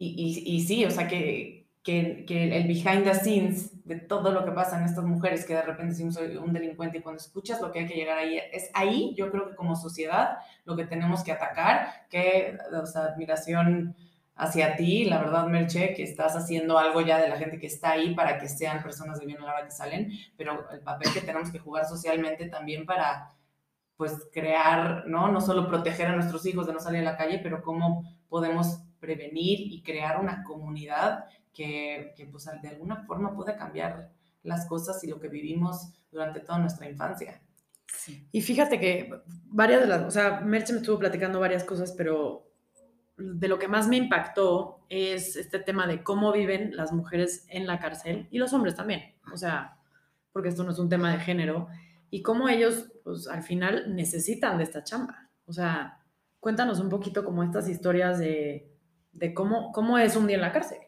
y, 0.03 0.63
sí, 0.65 0.83
o 0.85 0.89
sea, 0.89 1.07
que, 1.07 1.67
que, 1.83 2.25
que, 2.27 2.57
el 2.57 2.67
behind 2.67 3.03
the 3.03 3.13
scenes 3.13 3.85
de 3.85 3.97
todo 3.97 4.31
lo 4.31 4.43
que 4.45 4.51
pasa 4.51 4.79
en 4.79 4.85
estas 4.85 5.03
mujeres 5.03 5.45
que 5.45 5.53
de 5.53 5.61
repente 5.61 5.91
decimos 5.91 6.15
soy 6.15 6.37
un 6.37 6.53
delincuente 6.53 6.97
y 6.97 7.01
cuando 7.01 7.21
escuchas 7.21 7.61
lo 7.61 7.71
que 7.71 7.79
hay 7.79 7.87
que 7.87 7.93
llegar 7.93 8.17
ahí, 8.17 8.39
es 8.51 8.71
ahí 8.73 9.13
yo 9.15 9.29
creo 9.29 9.49
que 9.49 9.55
como 9.55 9.75
sociedad 9.75 10.39
lo 10.65 10.75
que 10.75 10.85
tenemos 10.85 11.23
que 11.23 11.31
atacar, 11.31 12.07
que, 12.09 12.57
o 12.71 12.85
sea, 12.87 13.05
admiración 13.05 13.95
hacia 14.41 14.75
ti, 14.75 15.05
la 15.05 15.19
verdad, 15.19 15.45
Merche, 15.45 15.93
que 15.93 16.01
estás 16.01 16.35
haciendo 16.35 16.79
algo 16.79 17.01
ya 17.01 17.21
de 17.21 17.29
la 17.29 17.37
gente 17.37 17.59
que 17.59 17.67
está 17.67 17.91
ahí 17.91 18.15
para 18.15 18.39
que 18.39 18.49
sean 18.49 18.81
personas 18.81 19.19
de 19.19 19.27
bien 19.27 19.39
a 19.39 19.45
la 19.45 19.53
hora 19.53 19.65
que 19.65 19.71
salen, 19.71 20.11
pero 20.35 20.67
el 20.71 20.79
papel 20.79 21.13
que 21.13 21.21
tenemos 21.21 21.51
que 21.51 21.59
jugar 21.59 21.85
socialmente 21.85 22.49
también 22.49 22.87
para, 22.87 23.35
pues, 23.97 24.29
crear, 24.33 25.05
¿no? 25.05 25.31
No 25.31 25.41
solo 25.41 25.67
proteger 25.67 26.07
a 26.07 26.15
nuestros 26.15 26.43
hijos 26.47 26.65
de 26.65 26.73
no 26.73 26.79
salir 26.79 27.01
a 27.01 27.11
la 27.11 27.17
calle, 27.17 27.39
pero 27.43 27.61
cómo 27.61 28.03
podemos 28.29 28.79
prevenir 28.99 29.59
y 29.59 29.83
crear 29.83 30.19
una 30.19 30.43
comunidad 30.43 31.25
que, 31.53 32.15
que 32.17 32.25
pues, 32.25 32.49
de 32.63 32.67
alguna 32.67 33.03
forma 33.05 33.35
pueda 33.35 33.55
cambiar 33.55 34.09
las 34.41 34.65
cosas 34.65 35.03
y 35.03 35.07
lo 35.07 35.19
que 35.19 35.27
vivimos 35.27 35.93
durante 36.11 36.39
toda 36.39 36.57
nuestra 36.57 36.89
infancia. 36.89 37.39
Y 38.31 38.41
fíjate 38.41 38.79
que 38.79 39.21
varias 39.45 39.81
de 39.81 39.87
las, 39.87 40.01
o 40.01 40.09
sea, 40.09 40.39
Merche 40.39 40.73
me 40.73 40.79
estuvo 40.79 40.97
platicando 40.97 41.39
varias 41.39 41.63
cosas, 41.63 41.91
pero 41.91 42.50
de 43.21 43.47
lo 43.47 43.59
que 43.59 43.67
más 43.67 43.87
me 43.87 43.97
impactó 43.97 44.85
es 44.89 45.35
este 45.35 45.59
tema 45.59 45.87
de 45.87 46.03
cómo 46.03 46.31
viven 46.31 46.75
las 46.75 46.91
mujeres 46.91 47.45
en 47.49 47.67
la 47.67 47.79
cárcel 47.79 48.27
y 48.31 48.37
los 48.37 48.53
hombres 48.53 48.75
también, 48.75 49.15
o 49.31 49.37
sea, 49.37 49.77
porque 50.31 50.49
esto 50.49 50.63
no 50.63 50.71
es 50.71 50.79
un 50.79 50.89
tema 50.89 51.11
de 51.11 51.19
género, 51.19 51.67
y 52.11 52.21
cómo 52.21 52.49
ellos, 52.49 52.91
pues 53.05 53.27
al 53.27 53.41
final 53.41 53.95
necesitan 53.95 54.57
de 54.57 54.65
esta 54.65 54.83
chamba. 54.83 55.29
O 55.45 55.53
sea, 55.53 56.03
cuéntanos 56.41 56.79
un 56.81 56.89
poquito 56.89 57.23
como 57.23 57.41
estas 57.41 57.69
historias 57.69 58.19
de, 58.19 58.69
cómo, 59.33 59.71
cómo 59.71 59.97
es 59.97 60.17
un 60.17 60.27
día 60.27 60.35
en 60.35 60.41
la 60.41 60.51
cárcel. 60.51 60.79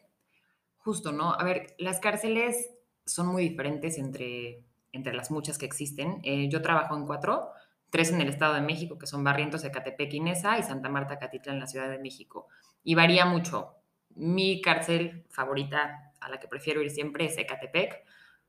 Justo, 0.76 1.12
¿no? 1.12 1.32
A 1.32 1.42
ver, 1.42 1.74
las 1.78 1.98
cárceles 1.98 2.70
son 3.06 3.28
muy 3.28 3.48
diferentes 3.48 3.96
entre, 3.96 4.66
entre 4.92 5.14
las 5.14 5.30
muchas 5.30 5.56
que 5.56 5.64
existen. 5.64 6.20
Eh, 6.24 6.50
yo 6.50 6.60
trabajo 6.60 6.94
en 6.94 7.06
cuatro 7.06 7.52
tres 7.94 8.10
en 8.10 8.20
el 8.20 8.28
Estado 8.28 8.54
de 8.54 8.60
México, 8.60 8.98
que 8.98 9.06
son 9.06 9.22
Barrientos, 9.22 9.62
Ecatepec 9.62 10.12
y 10.14 10.18
Nesa, 10.18 10.58
y 10.58 10.64
Santa 10.64 10.88
Marta, 10.88 11.16
Catitla 11.16 11.52
en 11.52 11.60
la 11.60 11.68
Ciudad 11.68 11.88
de 11.88 12.00
México. 12.00 12.48
Y 12.82 12.96
varía 12.96 13.24
mucho. 13.24 13.76
Mi 14.16 14.60
cárcel 14.60 15.24
favorita, 15.30 16.12
a 16.20 16.28
la 16.28 16.40
que 16.40 16.48
prefiero 16.48 16.82
ir 16.82 16.90
siempre, 16.90 17.26
es 17.26 17.38
Ecatepec, 17.38 18.02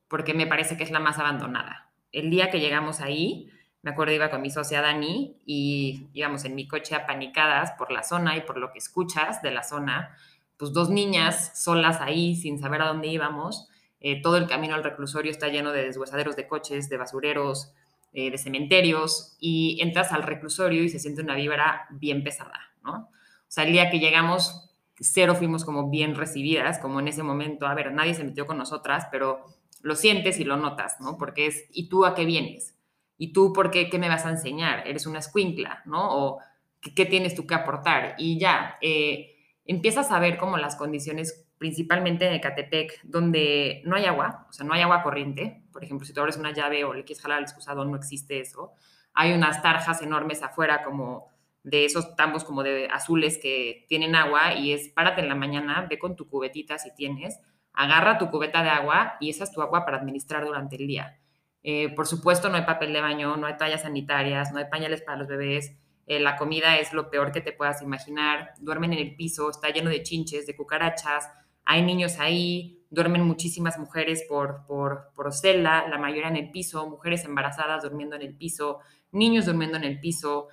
porque 0.08 0.34
me 0.34 0.48
parece 0.48 0.78
que 0.78 0.84
es 0.84 0.90
la 0.90 1.00
más 1.00 1.20
abandonada. 1.20 1.92
El 2.12 2.32
día 2.32 2.50
que 2.50 2.60
llegamos 2.60 3.02
ahí, 3.02 3.52
me 3.84 3.92
acuerdo 3.92 4.14
iba 4.14 4.32
con 4.32 4.42
mi 4.42 4.50
socia 4.50 4.82
Dani 4.82 5.38
y 5.46 6.08
íbamos 6.14 6.44
en 6.46 6.56
mi 6.56 6.68
coche 6.68 6.96
apanicadas 6.96 7.74
por 7.74 7.92
la 7.92 8.02
zona 8.02 8.36
y 8.36 8.42
por 8.42 8.58
lo 8.58 8.72
que 8.72 8.80
escuchas 8.80 9.44
de 9.44 9.52
la 9.52 9.62
zona, 9.62 10.18
pues 10.58 10.74
dos 10.74 10.90
niñas 10.90 11.52
solas 11.54 12.02
ahí 12.02 12.36
sin 12.36 12.58
saber 12.58 12.82
a 12.82 12.88
dónde 12.88 13.10
íbamos. 13.10 13.70
Eh, 14.00 14.24
todo 14.24 14.38
el 14.38 14.48
camino 14.48 14.74
al 14.74 14.84
reclusorio 14.84 15.30
está 15.30 15.50
lleno 15.50 15.72
de 15.72 15.84
deshuesaderos 15.84 16.36
de 16.36 16.48
coches, 16.48 16.90
de 16.90 16.98
basureros, 16.98 17.76
eh, 18.16 18.32
de 18.32 18.38
cementerios 18.38 19.36
y 19.42 19.78
entras 19.82 20.14
al 20.14 20.24
reclusorio 20.24 20.84
y 20.84 20.90
se 20.90 21.00
siente 21.00 21.22
una 21.22 21.36
vibra 21.36 21.86
bien 21.92 22.24
pesada, 22.24 22.60
¿no? 22.82 23.10
O 23.10 23.50
sea, 23.50 23.66
el 23.66 23.74
día 23.74 23.90
que 23.90 24.00
llegamos, 24.00 24.74
cero 24.98 25.36
fuimos 25.36 25.66
como 25.66 25.90
bien 25.90 26.16
recibidas, 26.16 26.80
como 26.80 27.02
en 27.02 27.10
ese 27.10 27.24
momento, 27.24 27.68
a 27.68 27.74
ver, 27.74 27.92
nadie 27.92 28.14
se 28.14 28.24
metió 28.24 28.46
con 28.46 28.58
nosotras, 28.58 29.08
pero 29.12 29.44
lo 29.82 29.96
sientes 29.96 30.40
y 30.40 30.46
lo 30.46 30.56
notas, 30.56 30.96
¿no? 31.02 31.18
Porque 31.18 31.48
es, 31.48 31.66
¿y 31.72 31.90
tú 31.90 32.06
a 32.06 32.16
qué 32.16 32.24
vienes? 32.24 32.76
¿Y 33.18 33.34
tú 33.34 33.52
por 33.52 33.70
qué, 33.70 33.90
qué 33.90 34.00
me 34.00 34.08
vas 34.08 34.26
a 34.26 34.32
enseñar? 34.32 34.88
Eres 34.88 35.06
una 35.06 35.20
escuincla, 35.20 35.84
¿no? 35.86 36.08
O 36.18 36.40
¿qué, 36.80 37.06
tienes 37.06 37.36
tú 37.36 37.46
que 37.46 37.56
aportar? 37.56 38.16
Y 38.18 38.40
ya, 38.40 38.78
eh, 38.82 39.36
empiezas 39.66 40.12
a 40.12 40.20
ver 40.20 40.38
como 40.38 40.58
las 40.58 40.78
condiciones 40.78 41.45
principalmente 41.66 42.28
en 42.28 42.34
Ecatepec, 42.34 43.02
donde 43.02 43.82
no 43.86 43.96
hay 43.96 44.06
agua, 44.06 44.46
o 44.48 44.54
sea, 44.54 44.68
no 44.68 44.76
hay 44.76 44.82
agua 44.82 45.02
corriente. 45.02 45.64
Por 45.74 45.84
ejemplo, 45.84 46.06
si 46.06 46.14
tú 46.14 46.20
abres 46.20 46.38
una 46.38 46.54
llave 46.54 46.84
o 46.84 46.94
le 46.94 47.04
quieres 47.04 47.24
jalar 47.24 47.40
al 47.40 47.46
excusado, 47.46 47.84
no 47.86 47.96
existe 47.96 48.40
eso. 48.40 48.74
Hay 49.16 49.34
unas 49.34 49.64
tarjas 49.64 50.04
enormes 50.04 50.44
afuera 50.44 50.84
como 50.84 51.34
de 51.64 51.86
esos 51.86 52.16
tambos 52.16 52.44
como 52.44 52.62
de 52.62 52.88
azules 52.92 53.40
que 53.42 53.88
tienen 53.90 54.14
agua 54.14 54.54
y 54.54 54.74
es 54.74 54.90
párate 54.90 55.22
en 55.22 55.28
la 55.28 55.34
mañana, 55.34 55.88
ve 55.90 55.98
con 55.98 56.16
tu 56.16 56.30
cubetita 56.30 56.78
si 56.78 56.94
tienes, 56.94 57.40
agarra 57.74 58.20
tu 58.20 58.30
cubeta 58.30 58.62
de 58.62 58.70
agua 58.70 59.16
y 59.20 59.32
esa 59.32 59.46
es 59.46 59.52
tu 59.52 59.64
agua 59.64 59.86
para 59.86 59.98
administrar 59.98 60.46
durante 60.46 60.76
el 60.76 60.86
día. 60.86 61.20
Eh, 61.64 61.90
por 61.96 62.06
supuesto, 62.06 62.48
no 62.48 62.58
hay 62.58 62.66
papel 62.66 62.94
de 62.94 63.02
baño, 63.02 63.38
no 63.38 63.48
hay 63.48 63.58
tallas 63.58 63.82
sanitarias, 63.82 64.52
no 64.52 64.60
hay 64.60 64.66
pañales 64.66 65.02
para 65.02 65.18
los 65.18 65.28
bebés. 65.28 65.76
Eh, 66.06 66.20
la 66.20 66.36
comida 66.36 66.78
es 66.78 66.94
lo 66.94 67.10
peor 67.10 67.32
que 67.32 67.42
te 67.42 67.54
puedas 67.54 67.82
imaginar. 67.82 68.54
Duermen 68.60 68.94
en 68.94 69.00
el 69.00 69.16
piso, 69.16 69.50
está 69.50 69.72
lleno 69.72 69.90
de 69.90 70.04
chinches, 70.04 70.46
de 70.46 70.56
cucarachas, 70.56 71.28
hay 71.66 71.82
niños 71.82 72.20
ahí, 72.20 72.84
duermen 72.90 73.24
muchísimas 73.24 73.78
mujeres 73.78 74.24
por, 74.28 74.66
por, 74.66 75.12
por 75.16 75.34
celda, 75.34 75.88
la 75.88 75.98
mayoría 75.98 76.30
en 76.30 76.38
el 76.38 76.52
piso, 76.52 76.88
mujeres 76.88 77.26
embarazadas 77.26 77.84
durmiendo 77.84 78.16
en 78.16 78.22
el 78.22 78.36
piso, 78.36 78.80
niños 79.12 79.46
durmiendo 79.46 79.78
en 79.78 79.84
el 79.84 80.00
piso. 80.00 80.48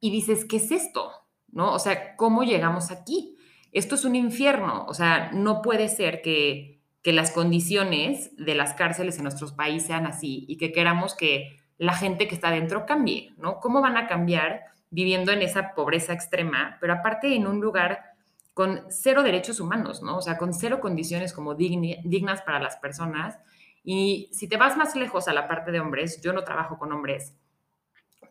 Y 0.00 0.10
dices, 0.10 0.44
¿qué 0.44 0.56
es 0.56 0.70
esto? 0.70 1.10
¿No? 1.48 1.72
O 1.72 1.78
sea, 1.78 2.16
¿cómo 2.16 2.42
llegamos 2.42 2.90
aquí? 2.90 3.36
Esto 3.72 3.94
es 3.94 4.04
un 4.04 4.16
infierno. 4.16 4.84
O 4.86 4.94
sea, 4.94 5.30
no 5.32 5.62
puede 5.62 5.88
ser 5.88 6.20
que, 6.20 6.80
que 7.02 7.12
las 7.12 7.30
condiciones 7.30 8.36
de 8.36 8.54
las 8.54 8.74
cárceles 8.74 9.16
en 9.16 9.24
nuestros 9.24 9.52
países 9.52 9.86
sean 9.86 10.06
así 10.06 10.44
y 10.48 10.58
que 10.58 10.72
queramos 10.72 11.14
que 11.14 11.60
la 11.78 11.94
gente 11.94 12.28
que 12.28 12.34
está 12.34 12.50
dentro 12.50 12.86
cambie, 12.86 13.32
¿no? 13.36 13.60
¿Cómo 13.60 13.80
van 13.80 13.96
a 13.96 14.06
cambiar 14.06 14.62
viviendo 14.90 15.32
en 15.32 15.42
esa 15.42 15.74
pobreza 15.74 16.12
extrema, 16.12 16.78
pero 16.80 16.92
aparte 16.92 17.34
en 17.34 17.48
un 17.48 17.60
lugar 17.60 18.13
con 18.54 18.84
cero 18.88 19.24
derechos 19.24 19.58
humanos, 19.58 20.02
¿no? 20.02 20.16
O 20.16 20.22
sea, 20.22 20.38
con 20.38 20.54
cero 20.54 20.80
condiciones 20.80 21.32
como 21.32 21.54
dignas 21.54 22.42
para 22.42 22.60
las 22.60 22.76
personas. 22.76 23.38
Y 23.82 24.30
si 24.32 24.48
te 24.48 24.56
vas 24.56 24.76
más 24.76 24.94
lejos 24.94 25.28
a 25.28 25.34
la 25.34 25.48
parte 25.48 25.72
de 25.72 25.80
hombres, 25.80 26.22
yo 26.22 26.32
no 26.32 26.44
trabajo 26.44 26.78
con 26.78 26.92
hombres, 26.92 27.36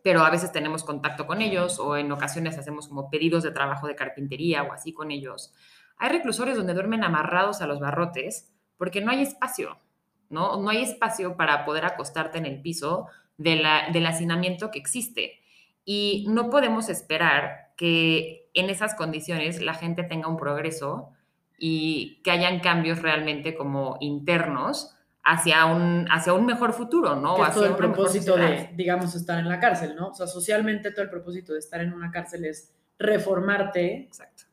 pero 0.02 0.24
a 0.24 0.30
veces 0.30 0.50
tenemos 0.50 0.82
contacto 0.82 1.26
con 1.26 1.42
ellos 1.42 1.78
o 1.78 1.96
en 1.96 2.10
ocasiones 2.10 2.58
hacemos 2.58 2.88
como 2.88 3.10
pedidos 3.10 3.42
de 3.42 3.52
trabajo 3.52 3.86
de 3.86 3.94
carpintería 3.94 4.62
o 4.64 4.72
así 4.72 4.92
con 4.92 5.10
ellos. 5.10 5.54
Hay 5.98 6.08
reclusorios 6.08 6.56
donde 6.56 6.74
duermen 6.74 7.04
amarrados 7.04 7.60
a 7.60 7.66
los 7.66 7.78
barrotes 7.78 8.52
porque 8.76 9.00
no 9.00 9.10
hay 9.10 9.22
espacio, 9.22 9.78
¿no? 10.30 10.60
No 10.60 10.70
hay 10.70 10.82
espacio 10.82 11.36
para 11.36 11.64
poder 11.64 11.84
acostarte 11.84 12.38
en 12.38 12.46
el 12.46 12.60
piso 12.60 13.06
de 13.36 13.56
la, 13.56 13.90
del 13.92 14.06
hacinamiento 14.06 14.70
que 14.70 14.78
existe. 14.78 15.40
Y 15.84 16.26
no 16.28 16.50
podemos 16.50 16.88
esperar 16.88 17.72
que 17.76 18.50
en 18.54 18.70
esas 18.70 18.94
condiciones 18.94 19.60
la 19.60 19.74
gente 19.74 20.02
tenga 20.04 20.28
un 20.28 20.36
progreso 20.36 21.10
y 21.58 22.20
que 22.22 22.30
hayan 22.30 22.60
cambios 22.60 23.02
realmente 23.02 23.54
como 23.54 23.96
internos 24.00 24.96
hacia 25.22 25.64
un, 25.66 26.06
hacia 26.10 26.34
un 26.34 26.46
mejor 26.46 26.72
futuro, 26.72 27.16
¿no? 27.16 27.36
Que 27.36 27.42
hacia 27.42 27.54
todo 27.54 27.66
el 27.66 27.76
propósito 27.76 28.36
de, 28.36 28.70
digamos, 28.74 29.14
estar 29.14 29.38
en 29.38 29.48
la 29.48 29.58
cárcel, 29.58 29.96
¿no? 29.96 30.08
O 30.08 30.14
sea, 30.14 30.26
socialmente 30.26 30.90
todo 30.90 31.02
el 31.02 31.10
propósito 31.10 31.52
de 31.54 31.58
estar 31.58 31.80
en 31.80 31.92
una 31.92 32.10
cárcel 32.10 32.44
es 32.44 32.72
reformarte. 32.98 34.02
Exacto. 34.02 34.44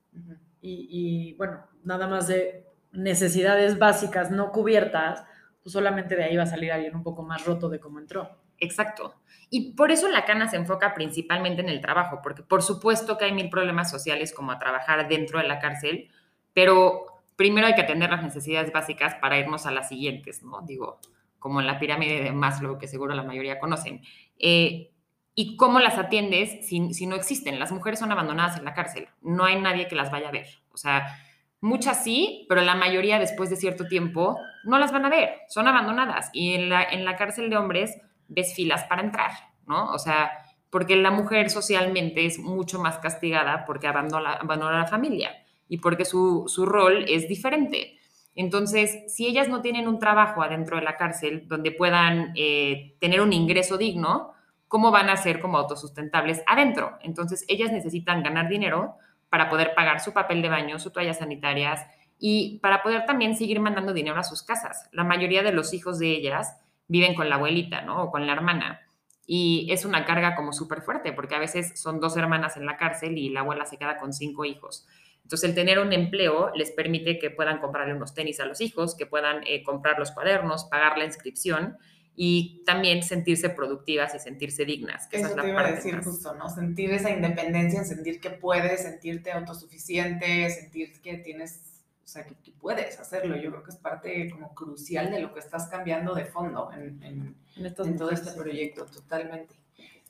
Y, 0.62 0.88
y 0.90 1.34
bueno, 1.34 1.66
nada 1.84 2.08
más 2.08 2.28
de 2.28 2.66
necesidades 2.92 3.78
básicas 3.80 4.32
no 4.32 4.52
cubiertas, 4.52 5.24
pues 5.62 5.74
solamente 5.74 6.16
de 6.16 6.24
ahí 6.24 6.38
va 6.38 6.44
a 6.44 6.48
salir 6.48 6.72
alguien 6.72 6.96
un 6.96 7.04
poco 7.04 7.24
más 7.24 7.46
roto 7.46 7.70
de 7.70 7.80
cómo 7.80 8.00
entró. 8.00 8.38
Exacto. 8.62 9.15
Y 9.50 9.74
por 9.74 9.91
eso 9.91 10.08
la 10.08 10.24
cana 10.24 10.48
se 10.48 10.56
enfoca 10.56 10.94
principalmente 10.94 11.62
en 11.62 11.68
el 11.68 11.82
trabajo, 11.82 12.22
porque 12.24 12.44
por 12.44 12.62
supuesto 12.62 13.18
que 13.18 13.25
hay 13.25 13.34
mil 13.34 13.50
problemas 13.50 13.91
sociales 13.91 14.34
como 14.34 14.51
a 14.53 14.60
trabajar 14.60 15.10
dentro 15.10 15.39
de 15.39 15.48
la 15.48 15.60
cárcel, 15.60 16.10
pero 16.53 17.06
primero 17.36 17.68
hay 17.68 17.75
que 17.75 17.82
atender 17.82 18.10
las 18.12 18.24
necesidades 18.24 18.72
básicas 18.72 19.15
para 19.15 19.38
irnos 19.39 19.65
a 19.65 19.72
las 19.72 19.89
siguientes, 19.89 20.44
¿no? 20.44 20.62
Digo, 20.62 21.00
como 21.39 21.60
en 21.60 21.68
la 21.68 21.80
pirámide 21.80 22.24
de 22.24 22.32
Maslow, 22.32 22.77
que 22.77 22.88
seguro 22.88 23.15
la 23.15 23.24
mayoría 23.24 23.60
conocen. 23.60 24.01
Eh, 24.38 24.91
¿Y 25.34 25.58
cómo 25.58 25.80
las 25.80 25.98
atiendes 25.98 26.68
si, 26.68 26.80
no 26.80 27.15
existen? 27.15 27.60
Las 27.60 27.72
mujeres 27.72 28.00
son 28.00 28.12
abandonadas 28.12 28.58
en 28.58 28.65
la 28.65 28.74
cárcel, 28.74 29.08
no 29.22 29.44
hay 29.44 29.60
nadie 29.60 29.88
que 29.88 29.96
las 29.96 30.12
vaya 30.12 30.30
a 30.30 30.32
ver. 30.32 30.48
O 30.72 30.77
sea, 30.77 31.18
muchas 31.62 32.03
sí, 32.03 32.46
pero 32.48 32.62
la 32.62 32.75
mayoría 32.75 33.18
después 33.18 33.50
de 33.50 33.56
cierto 33.56 33.88
tiempo 33.88 34.38
no 34.63 34.77
las 34.77 34.91
van 34.91 35.06
a 35.06 35.10
ver, 35.10 35.39
son 35.50 35.68
abandonadas. 35.68 36.30
Y 36.32 36.53
en 36.53 36.70
la 37.06 37.15
cárcel 37.18 37.50
de 37.50 37.58
hombres 37.58 38.00
ves 38.32 38.54
filas 38.56 38.86
para 38.86 39.02
entrar, 39.02 39.32
¿no? 39.68 39.92
O 39.92 40.00
sea, 40.00 40.32
porque 40.70 40.96
la 40.96 41.12
mujer 41.12 41.50
socialmente 41.50 42.26
es 42.26 42.40
mucho 42.40 42.80
más 42.80 42.98
castigada 43.00 43.66
porque 43.66 43.88
abandona, 43.88 44.34
abandona 44.34 44.80
la 44.80 44.88
familia 44.88 45.32
y 45.68 45.78
porque 45.78 46.06
su, 46.06 46.46
su, 46.48 46.66
rol 46.66 47.06
es 47.08 47.28
diferente. 47.28 47.98
Entonces, 48.36 49.14
si 49.14 49.28
ellas 49.28 49.50
no 49.50 49.62
tienen 49.62 49.88
un 49.88 50.00
trabajo 50.00 50.42
adentro 50.42 50.78
de 50.78 50.84
la 50.84 50.96
cárcel 50.96 51.48
donde 51.48 51.72
puedan 51.72 52.32
eh, 52.36 52.96
tener 53.00 53.20
un 53.20 53.34
ingreso 53.34 53.78
digno, 53.78 54.32
¿cómo 54.70 54.92
van 54.92 55.10
a 55.10 55.18
ser 55.18 55.42
como 55.42 55.58
autosustentables 55.58 56.42
adentro? 56.48 56.98
Entonces, 57.02 57.44
ellas 57.50 57.72
necesitan 57.74 58.24
ganar 58.24 58.48
dinero 58.48 58.96
para 59.30 59.50
poder 59.50 59.74
pagar 59.76 60.00
su 60.00 60.14
papel 60.14 60.42
de 60.42 60.50
baño, 60.50 60.80
sus 60.80 60.94
toallas 60.94 61.20
sanitarias 61.20 61.86
y 62.18 62.60
para 62.60 62.84
poder 62.84 63.06
también 63.06 63.36
seguir 63.36 63.60
mandando 63.60 63.94
dinero 63.94 64.20
a 64.20 64.24
sus 64.24 64.44
casas. 64.44 64.88
La 64.92 65.04
mayoría 65.04 65.44
de 65.44 65.52
los 65.52 65.74
hijos 65.74 66.00
de 66.00 66.12
ellas 66.12 66.58
viven 66.91 67.15
con 67.15 67.29
la 67.29 67.36
abuelita, 67.36 67.81
¿no? 67.81 68.03
O 68.03 68.12
con 68.12 68.27
la 68.27 68.33
hermana. 68.33 68.81
Y 69.25 69.69
es 69.71 69.86
una 69.86 70.03
carga 70.03 70.36
como 70.36 70.51
súper 70.51 70.81
fuerte, 70.81 71.13
porque 71.13 71.36
a 71.36 71.39
veces 71.39 71.79
son 71.79 72.01
dos 72.01 72.17
hermanas 72.17 72.57
en 72.57 72.65
la 72.65 72.75
cárcel 72.75 73.17
y 73.17 73.29
la 73.29 73.39
abuela 73.39 73.65
se 73.65 73.77
queda 73.77 73.98
con 73.98 74.12
cinco 74.12 74.43
hijos. 74.43 74.86
Entonces, 75.24 75.48
el 75.48 75.55
tener 75.55 75.79
un 75.79 75.93
empleo 75.93 76.51
les 76.53 76.71
permite 76.71 77.17
que 77.17 77.29
puedan 77.29 77.60
comprarle 77.60 77.93
unos 77.93 78.13
tenis 78.13 78.41
a 78.41 78.45
los 78.45 78.60
hijos, 78.60 78.95
que 78.95 79.05
puedan 79.05 79.41
eh, 79.48 79.63
comprar 79.63 79.98
los 80.00 80.12
cuadernos, 80.12 80.65
pagar 80.65 80.98
la 80.98 81.05
inscripción 81.05 81.77
y 82.13 82.62
también 82.65 83.03
sentirse 83.03 83.50
productivas 83.50 84.13
y 84.13 84.19
sentirse 84.19 84.65
dignas. 84.65 85.07
Que 85.07 85.17
Eso 85.17 85.27
es 85.27 85.36
la 85.38 85.43
te 85.43 85.50
iba 85.50 85.62
a 85.62 85.71
decir 85.71 86.03
justo, 86.03 86.36
¿no? 86.36 86.50
Sentir 86.50 86.91
esa 86.91 87.10
independencia, 87.10 87.86
sentir 87.86 88.19
que 88.19 88.31
puedes, 88.31 88.83
sentirte 88.83 89.31
autosuficiente, 89.31 90.50
sentir 90.50 91.01
que 91.01 91.19
tienes, 91.19 91.71
o 92.03 92.08
sea, 92.08 92.25
que, 92.25 92.36
puedes 92.60 93.00
hacerlo. 93.00 93.36
Yo 93.36 93.51
creo 93.51 93.63
que 93.63 93.72
es 93.72 93.77
parte 93.77 94.29
como 94.31 94.53
crucial 94.53 95.12
de 95.12 95.20
lo 95.20 95.34
que 95.34 95.39
estás 95.39 95.67
cambiando 95.67 96.13
de 96.13 96.25
fondo 96.25 96.72
en, 96.74 97.01
en, 97.03 97.36
en 97.55 97.75
todo 97.98 98.12
este 98.12 98.31
proyecto, 98.31 98.86
totalmente. 98.86 99.55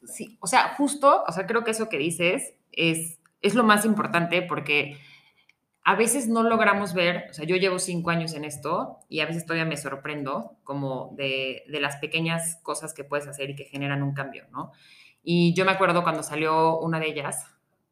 Sí, 0.05 0.37
o 0.41 0.47
sea, 0.47 0.75
justo, 0.75 1.23
o 1.27 1.31
sea, 1.31 1.45
creo 1.45 1.63
que 1.63 1.71
eso 1.71 1.89
que 1.89 1.97
dices 1.97 2.53
es, 2.71 3.19
es 3.41 3.55
lo 3.55 3.63
más 3.63 3.85
importante 3.85 4.41
porque 4.41 4.97
a 5.83 5.95
veces 5.95 6.27
no 6.27 6.43
logramos 6.43 6.93
ver, 6.93 7.27
o 7.29 7.33
sea, 7.33 7.45
yo 7.45 7.55
llevo 7.55 7.79
cinco 7.79 8.11
años 8.11 8.33
en 8.33 8.45
esto 8.45 8.99
y 9.09 9.21
a 9.21 9.25
veces 9.25 9.45
todavía 9.45 9.65
me 9.65 9.77
sorprendo 9.77 10.57
como 10.63 11.13
de, 11.17 11.63
las 11.67 11.97
pequeñas 11.97 12.59
cosas 12.61 12.93
que 12.93 13.03
puedes 13.03 13.27
hacer 13.27 13.49
y 13.49 13.55
que 13.55 13.65
generan 13.65 14.03
un 14.03 14.13
cambio, 14.13 14.45
¿no? 14.51 14.71
Y 15.23 15.53
yo 15.53 15.65
me 15.65 15.71
acuerdo 15.71 16.03
cuando 16.03 16.23
salió 16.23 16.79
una 16.79 16.99
de 16.99 17.07
ellas, 17.07 17.45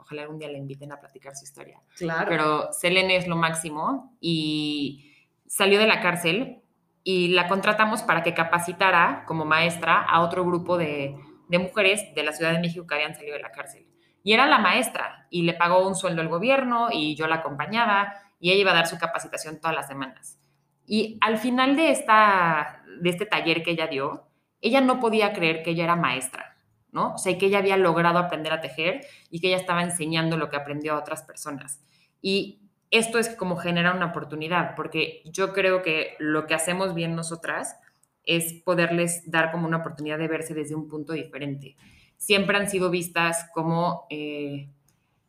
ojalá 0.10 0.24
algún 0.24 0.40
día 0.40 0.50
la 0.50 0.58
inviten 0.58 0.92
a 0.92 1.00
platicar 1.00 1.36
su 1.36 1.44
historia. 1.44 1.80
Claro. 1.96 2.26
Pero 2.28 2.74
Selene 2.74 3.16
es 3.16 3.28
lo 3.28 3.36
máximo 3.36 4.18
y 4.20 5.14
salió 5.46 5.80
de 5.80 5.86
la 5.86 6.02
cárcel 6.02 6.64
y 7.04 7.30
la 7.30 7.48
contratamos 7.48 8.02
para 8.02 8.24
que 8.24 8.34
capacitara 8.34 9.24
como 9.28 9.46
maestra 9.46 10.02
a 10.02 10.22
otro 10.22 10.44
grupo 10.46 10.78
de, 10.78 11.16
de 11.48 11.60
mujeres 11.60 12.04
de 12.16 12.24
la 12.24 12.34
Ciudad 12.34 12.54
de 12.54 12.60
México 12.60 12.88
que 12.88 12.96
habían 12.96 13.14
salido 13.14 13.36
de 13.36 13.42
la 13.42 13.52
cárcel. 13.52 13.86
Y 14.24 14.34
era 14.34 14.48
la 14.48 14.58
maestra 14.58 15.28
y 15.30 15.44
le 15.44 15.54
pagó 15.54 15.88
un 15.88 15.96
sueldo 15.96 16.24
el 16.24 16.28
gobierno 16.28 16.90
y 16.92 17.16
yo 17.16 17.28
la 17.28 17.36
acompañaba 17.36 18.14
y 18.40 18.52
ella 18.52 18.62
iba 18.62 18.72
a 18.72 18.76
dar 18.76 18.88
su 18.88 18.98
capacitación 18.98 19.60
todas 19.60 19.76
las 19.76 19.88
semanas. 19.88 20.40
Y 20.86 21.20
al 21.22 21.38
final 21.38 21.76
de, 21.76 21.92
esta, 21.92 22.84
de 23.00 23.12
este 23.12 23.28
taller 23.28 23.62
que 23.62 23.72
ella 23.72 23.86
dio, 23.86 24.28
ella 24.60 24.82
no 24.82 25.00
podía 25.00 25.34
creer 25.34 25.62
que 25.62 25.72
ella 25.72 25.84
era 25.84 25.96
maestra, 25.96 26.49
¿no? 26.92 27.14
O 27.14 27.18
sea, 27.18 27.38
que 27.38 27.48
ella 27.48 27.60
había 27.60 27.78
logrado 27.78 28.20
aprender 28.20 28.54
a 28.54 28.62
tejer 28.62 29.06
y 29.30 29.40
que 29.40 29.48
ella 29.48 29.58
estaba 29.58 29.84
enseñando 29.84 30.38
lo 30.38 30.50
que 30.50 30.58
aprendió 30.58 30.94
a 30.94 31.00
otras 31.00 31.24
personas. 31.24 31.82
Y 32.22 32.60
esto 32.92 33.20
es 33.20 33.30
como 33.30 33.58
genera 33.58 33.94
una 33.94 34.08
oportunidad, 34.08 34.76
porque 34.76 35.22
yo 35.26 35.54
creo 35.54 35.82
que 35.82 36.16
lo 36.20 36.48
que 36.48 36.56
hacemos 36.56 36.94
bien 36.94 37.16
nosotras 37.16 37.78
es 38.24 38.54
poderles 38.64 39.30
dar 39.30 39.52
como 39.52 39.68
una 39.68 39.78
oportunidad 39.78 40.18
de 40.18 40.28
verse 40.28 40.54
desde 40.54 40.76
un 40.76 40.88
punto 40.88 41.14
diferente 41.14 41.76
siempre 42.20 42.58
han 42.58 42.70
sido 42.70 42.92
vistas 42.92 43.50
como 43.54 44.06
eh, 44.12 44.70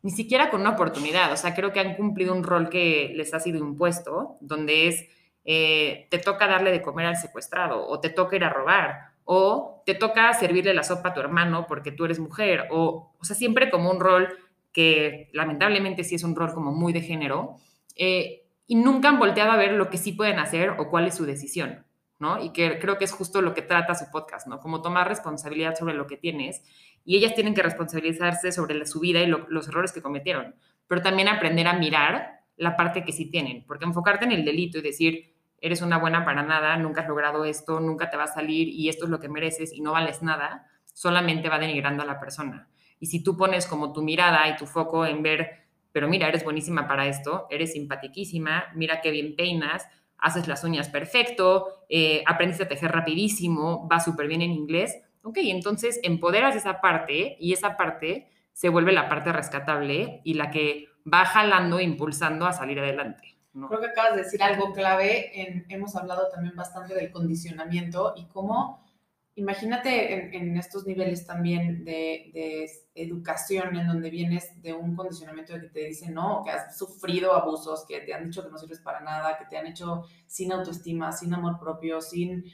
ni 0.03 0.11
siquiera 0.11 0.51
con 0.51 0.61
una 0.61 0.71
oportunidad. 0.71 1.31
O 1.31 1.37
sea, 1.37 1.55
creo 1.55 1.71
que 1.71 1.79
han 1.79 1.95
cumplido 1.95 2.35
un 2.35 2.43
rol 2.43 2.69
que 2.69 3.13
les 3.15 3.33
ha 3.33 3.39
sido 3.39 3.57
impuesto, 3.57 4.37
donde 4.41 4.87
es, 4.87 5.07
eh, 5.45 6.07
te 6.11 6.19
toca 6.19 6.47
darle 6.47 6.71
de 6.71 6.81
comer 6.81 7.07
al 7.07 7.15
secuestrado, 7.15 7.87
o 7.87 7.99
te 7.99 8.09
toca 8.09 8.35
ir 8.35 8.43
a 8.43 8.49
robar, 8.49 9.10
o 9.33 9.81
te 9.85 9.95
toca 9.95 10.33
servirle 10.33 10.73
la 10.73 10.83
sopa 10.83 11.09
a 11.09 11.13
tu 11.13 11.21
hermano 11.21 11.65
porque 11.65 11.93
tú 11.93 12.03
eres 12.03 12.19
mujer, 12.19 12.67
o, 12.69 13.13
o 13.17 13.23
sea, 13.23 13.33
siempre 13.33 13.69
como 13.69 13.89
un 13.89 14.01
rol 14.01 14.27
que 14.73 15.29
lamentablemente 15.31 16.03
sí 16.03 16.15
es 16.15 16.25
un 16.25 16.35
rol 16.35 16.53
como 16.53 16.73
muy 16.73 16.91
de 16.91 16.99
género, 16.99 17.55
eh, 17.95 18.43
y 18.67 18.75
nunca 18.75 19.07
han 19.07 19.19
volteado 19.19 19.51
a 19.51 19.55
ver 19.55 19.71
lo 19.71 19.89
que 19.89 19.97
sí 19.97 20.11
pueden 20.11 20.37
hacer 20.37 20.71
o 20.71 20.89
cuál 20.89 21.07
es 21.07 21.15
su 21.15 21.25
decisión. 21.25 21.85
¿no? 22.19 22.43
Y 22.43 22.51
que 22.51 22.77
creo 22.77 22.97
que 22.97 23.05
es 23.05 23.13
justo 23.13 23.41
lo 23.41 23.53
que 23.53 23.61
trata 23.61 23.95
su 23.95 24.11
podcast, 24.11 24.47
¿no? 24.47 24.59
Como 24.59 24.81
tomar 24.81 25.07
responsabilidad 25.07 25.75
sobre 25.75 25.95
lo 25.95 26.07
que 26.07 26.17
tienes 26.17 26.61
y 27.05 27.15
ellas 27.15 27.33
tienen 27.33 27.55
que 27.55 27.63
responsabilizarse 27.63 28.51
sobre 28.51 28.85
su 28.85 28.99
vida 28.99 29.21
y 29.21 29.27
los 29.27 29.67
errores 29.69 29.93
que 29.93 30.01
cometieron, 30.01 30.55
pero 30.87 31.01
también 31.01 31.29
aprender 31.29 31.67
a 31.67 31.79
mirar 31.79 32.41
la 32.57 32.75
parte 32.75 33.05
que 33.05 33.13
sí 33.13 33.31
tienen, 33.31 33.63
porque 33.65 33.85
enfocarte 33.85 34.25
en 34.25 34.33
el 34.33 34.45
delito 34.45 34.77
y 34.77 34.81
decir, 34.81 35.30
eres 35.61 35.81
una 35.81 35.97
buena 35.97 36.25
para 36.25 36.43
nada, 36.43 36.75
nunca 36.77 37.01
has 37.01 37.07
logrado 37.07 37.45
esto, 37.45 37.79
nunca 37.79 38.09
te 38.09 38.17
va 38.17 38.23
a 38.23 38.27
salir 38.27 38.67
y 38.67 38.89
esto 38.89 39.05
es 39.05 39.11
lo 39.11 39.19
que 39.19 39.29
mereces 39.29 39.71
y 39.73 39.81
no 39.81 39.91
vales 39.93 40.21
nada, 40.21 40.67
solamente 40.93 41.47
va 41.49 41.59
denigrando 41.59 42.03
a 42.03 42.05
la 42.05 42.19
persona. 42.19 42.67
Y 42.99 43.05
si 43.07 43.23
tú 43.23 43.37
pones 43.37 43.67
como 43.67 43.93
tu 43.93 44.01
mirada 44.01 44.47
y 44.49 44.57
tu 44.57 44.65
foco 44.65 45.05
en 45.05 45.23
ver, 45.23 45.67
pero 45.91 46.07
mira, 46.07 46.27
eres 46.27 46.43
buenísima 46.43 46.87
para 46.87 47.07
esto, 47.07 47.47
eres 47.49 47.73
simpatiquísima, 47.73 48.65
mira 48.75 49.01
qué 49.01 49.11
bien 49.11 49.35
peinas, 49.35 49.87
haces 50.17 50.47
las 50.47 50.63
uñas 50.63 50.89
perfecto, 50.89 51.85
eh, 51.89 52.23
aprendiste 52.25 52.63
a 52.63 52.67
tejer 52.67 52.91
rapidísimo, 52.91 53.87
va 53.87 53.99
súper 53.99 54.27
bien 54.27 54.41
en 54.41 54.51
inglés. 54.51 54.97
Ok, 55.23 55.37
entonces 55.41 55.99
empoderas 56.03 56.55
esa 56.55 56.81
parte 56.81 57.37
y 57.39 57.53
esa 57.53 57.77
parte 57.77 58.29
se 58.53 58.69
vuelve 58.69 58.91
la 58.91 59.09
parte 59.09 59.31
rescatable 59.31 60.21
y 60.23 60.35
la 60.35 60.51
que 60.51 60.87
va 61.11 61.25
jalando, 61.25 61.79
impulsando 61.79 62.45
a 62.45 62.53
salir 62.53 62.79
adelante. 62.79 63.40
Creo 63.53 63.81
que 63.81 63.87
acabas 63.87 64.15
de 64.15 64.23
decir 64.23 64.41
algo 64.41 64.71
clave. 64.73 65.31
hemos 65.69 65.95
hablado 65.95 66.29
también 66.29 66.55
bastante 66.55 66.93
del 66.93 67.11
condicionamiento 67.11 68.13
y 68.15 68.25
cómo 68.27 68.81
imagínate 69.35 70.35
en, 70.35 70.57
estos 70.57 70.85
niveles 70.85 71.25
también 71.25 71.83
de, 71.85 72.69
educación 72.93 73.75
en 73.77 73.87
donde 73.87 74.09
vienes 74.09 74.61
de 74.61 74.73
un 74.73 74.95
condicionamiento 74.95 75.53
de 75.53 75.61
que 75.61 75.69
te 75.69 75.85
dicen 75.87 76.13
no, 76.13 76.41
que 76.43 76.51
has 76.51 76.77
sufrido 76.77 77.33
abusos, 77.33 77.85
que 77.87 78.01
te 78.01 78.13
han 78.13 78.25
dicho 78.25 78.43
que 78.43 78.51
no 78.51 78.57
sirves 78.57 78.79
para 78.79 78.99
nada, 78.99 79.37
que 79.37 79.45
te 79.45 79.57
han 79.57 79.67
hecho 79.67 80.03
sin 80.27 80.51
autoestima, 80.51 81.11
sin 81.11 81.33
amor 81.33 81.59
propio, 81.59 82.01
sin... 82.01 82.45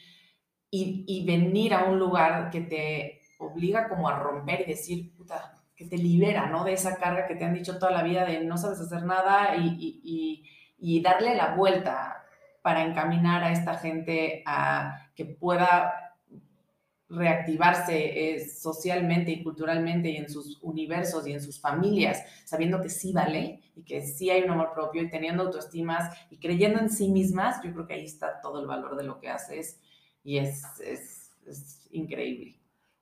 Y, 0.69 1.25
venir 1.25 1.73
a 1.73 1.85
un 1.85 1.97
lugar 1.97 2.51
que 2.51 2.61
te 2.61 3.21
obliga 3.39 3.87
como 3.87 4.09
a 4.09 4.19
romper 4.19 4.61
y 4.61 4.65
decir, 4.65 5.15
puta, 5.15 5.63
que 5.75 5.85
te 5.85 5.97
libera, 5.97 6.47
¿no? 6.47 6.65
De 6.65 6.73
esa 6.73 6.97
carga 6.97 7.25
que 7.25 7.35
te 7.35 7.45
han 7.45 7.53
dicho 7.53 7.79
toda 7.79 7.91
la 7.91 8.03
vida 8.03 8.25
de 8.25 8.41
no 8.43 8.57
sabes 8.57 8.81
hacer 8.81 9.03
nada 9.03 9.55
y, 9.55 10.01
y 10.03 10.43
darle 11.01 11.35
la 11.35 11.55
vuelta 11.55 12.23
para 12.61 12.83
encaminar 12.83 13.43
a 13.43 13.51
esta 13.51 13.75
gente 13.75 14.43
a 14.45 15.09
que 15.15 15.25
pueda 15.25 16.07
reactivarse 17.09 18.35
eh, 18.35 18.49
socialmente 18.49 19.31
y 19.31 19.43
culturalmente 19.43 20.09
y 20.09 20.17
en 20.17 20.29
sus 20.29 20.61
universos 20.61 21.25
y 21.25 21.31
en 21.31 21.41
sus 21.41 21.59
familias, 21.59 22.21
sabiendo 22.45 22.81
que 22.81 22.89
sí 22.89 23.13
vale 23.13 23.61
y 23.75 23.83
que 23.83 24.01
sí 24.01 24.29
hay 24.29 24.43
un 24.43 24.51
amor 24.51 24.73
propio 24.73 25.01
y 25.01 25.09
teniendo 25.09 25.43
autoestimas 25.43 26.13
y 26.29 26.37
creyendo 26.37 26.79
en 26.79 26.89
sí 26.89 27.09
mismas, 27.09 27.63
yo 27.63 27.71
creo 27.71 27.87
que 27.87 27.93
ahí 27.93 28.05
está 28.05 28.41
todo 28.41 28.59
el 28.59 28.67
valor 28.67 28.97
de 28.97 29.03
lo 29.03 29.19
que 29.19 29.29
haces 29.29 29.79
y 30.23 30.37
es, 30.39 30.63
es, 30.81 31.31
increíble. 31.91 32.59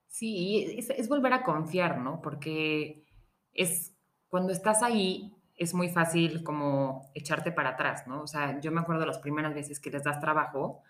Sí, 0.07 0.75
es, 0.77 0.91
es, 0.91 1.09
volver 1.09 1.33
a 1.33 1.43
confiar, 1.43 1.97
¿no? 1.97 2.21
Porque 2.21 3.03
es 3.51 3.95
cuando 4.29 4.53
estás 4.53 4.83
ahí 4.83 5.34
es 5.57 5.73
muy 5.73 5.89
fácil 5.89 6.43
como 6.43 7.09
echarte 7.13 7.51
para 7.51 7.69
atrás, 7.71 8.07
¿no? 8.07 8.21
O 8.21 8.27
sea, 8.27 8.59
yo 8.59 8.71
me 8.71 8.81
acuerdo 8.81 9.05
las 9.05 9.19
primeras 9.19 9.53
veces 9.53 9.79
que 9.79 9.89
les 9.89 10.03
das 10.03 10.19
trabajo, 10.19 10.81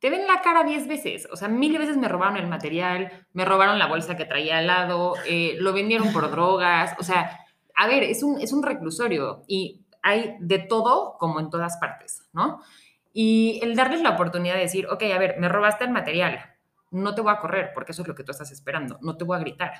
te 0.00 0.10
ven 0.10 0.26
la 0.26 0.42
cara 0.42 0.64
diez 0.64 0.88
veces. 0.88 1.28
O 1.32 1.36
sea, 1.36 1.48
mil 1.48 1.78
veces 1.78 1.96
me 1.96 2.08
robaron 2.08 2.36
el 2.36 2.48
material, 2.48 3.26
me 3.32 3.44
robaron 3.44 3.78
la 3.78 3.86
bolsa 3.86 4.16
que 4.16 4.24
traía 4.24 4.58
al 4.58 4.66
lado, 4.66 5.14
eh, 5.26 5.54
lo 5.60 5.72
vendieron 5.72 6.12
por 6.12 6.30
drogas. 6.30 6.94
O 6.98 7.04
sea, 7.04 7.38
a 7.76 7.86
ver, 7.86 8.02
es 8.02 8.22
un, 8.22 8.40
es 8.40 8.52
un 8.52 8.62
reclusorio 8.62 9.44
y 9.46 9.82
hay 10.02 10.36
de 10.40 10.58
todo 10.58 11.16
como 11.18 11.40
en 11.40 11.50
todas 11.50 11.76
partes, 11.78 12.28
¿no? 12.32 12.60
Y 13.12 13.60
el 13.62 13.76
darles 13.76 14.02
la 14.02 14.10
oportunidad 14.10 14.54
de 14.54 14.62
decir, 14.62 14.86
ok, 14.88 15.04
a 15.14 15.18
ver, 15.18 15.36
me 15.38 15.48
robaste 15.48 15.84
el 15.84 15.90
material, 15.90 16.40
no 16.90 17.14
te 17.14 17.20
voy 17.20 17.32
a 17.32 17.38
correr 17.38 17.70
porque 17.72 17.92
eso 17.92 18.02
es 18.02 18.08
lo 18.08 18.14
que 18.14 18.24
tú 18.24 18.32
estás 18.32 18.50
esperando, 18.50 18.98
no 19.02 19.16
te 19.16 19.24
voy 19.24 19.36
a 19.36 19.40
gritar. 19.40 19.72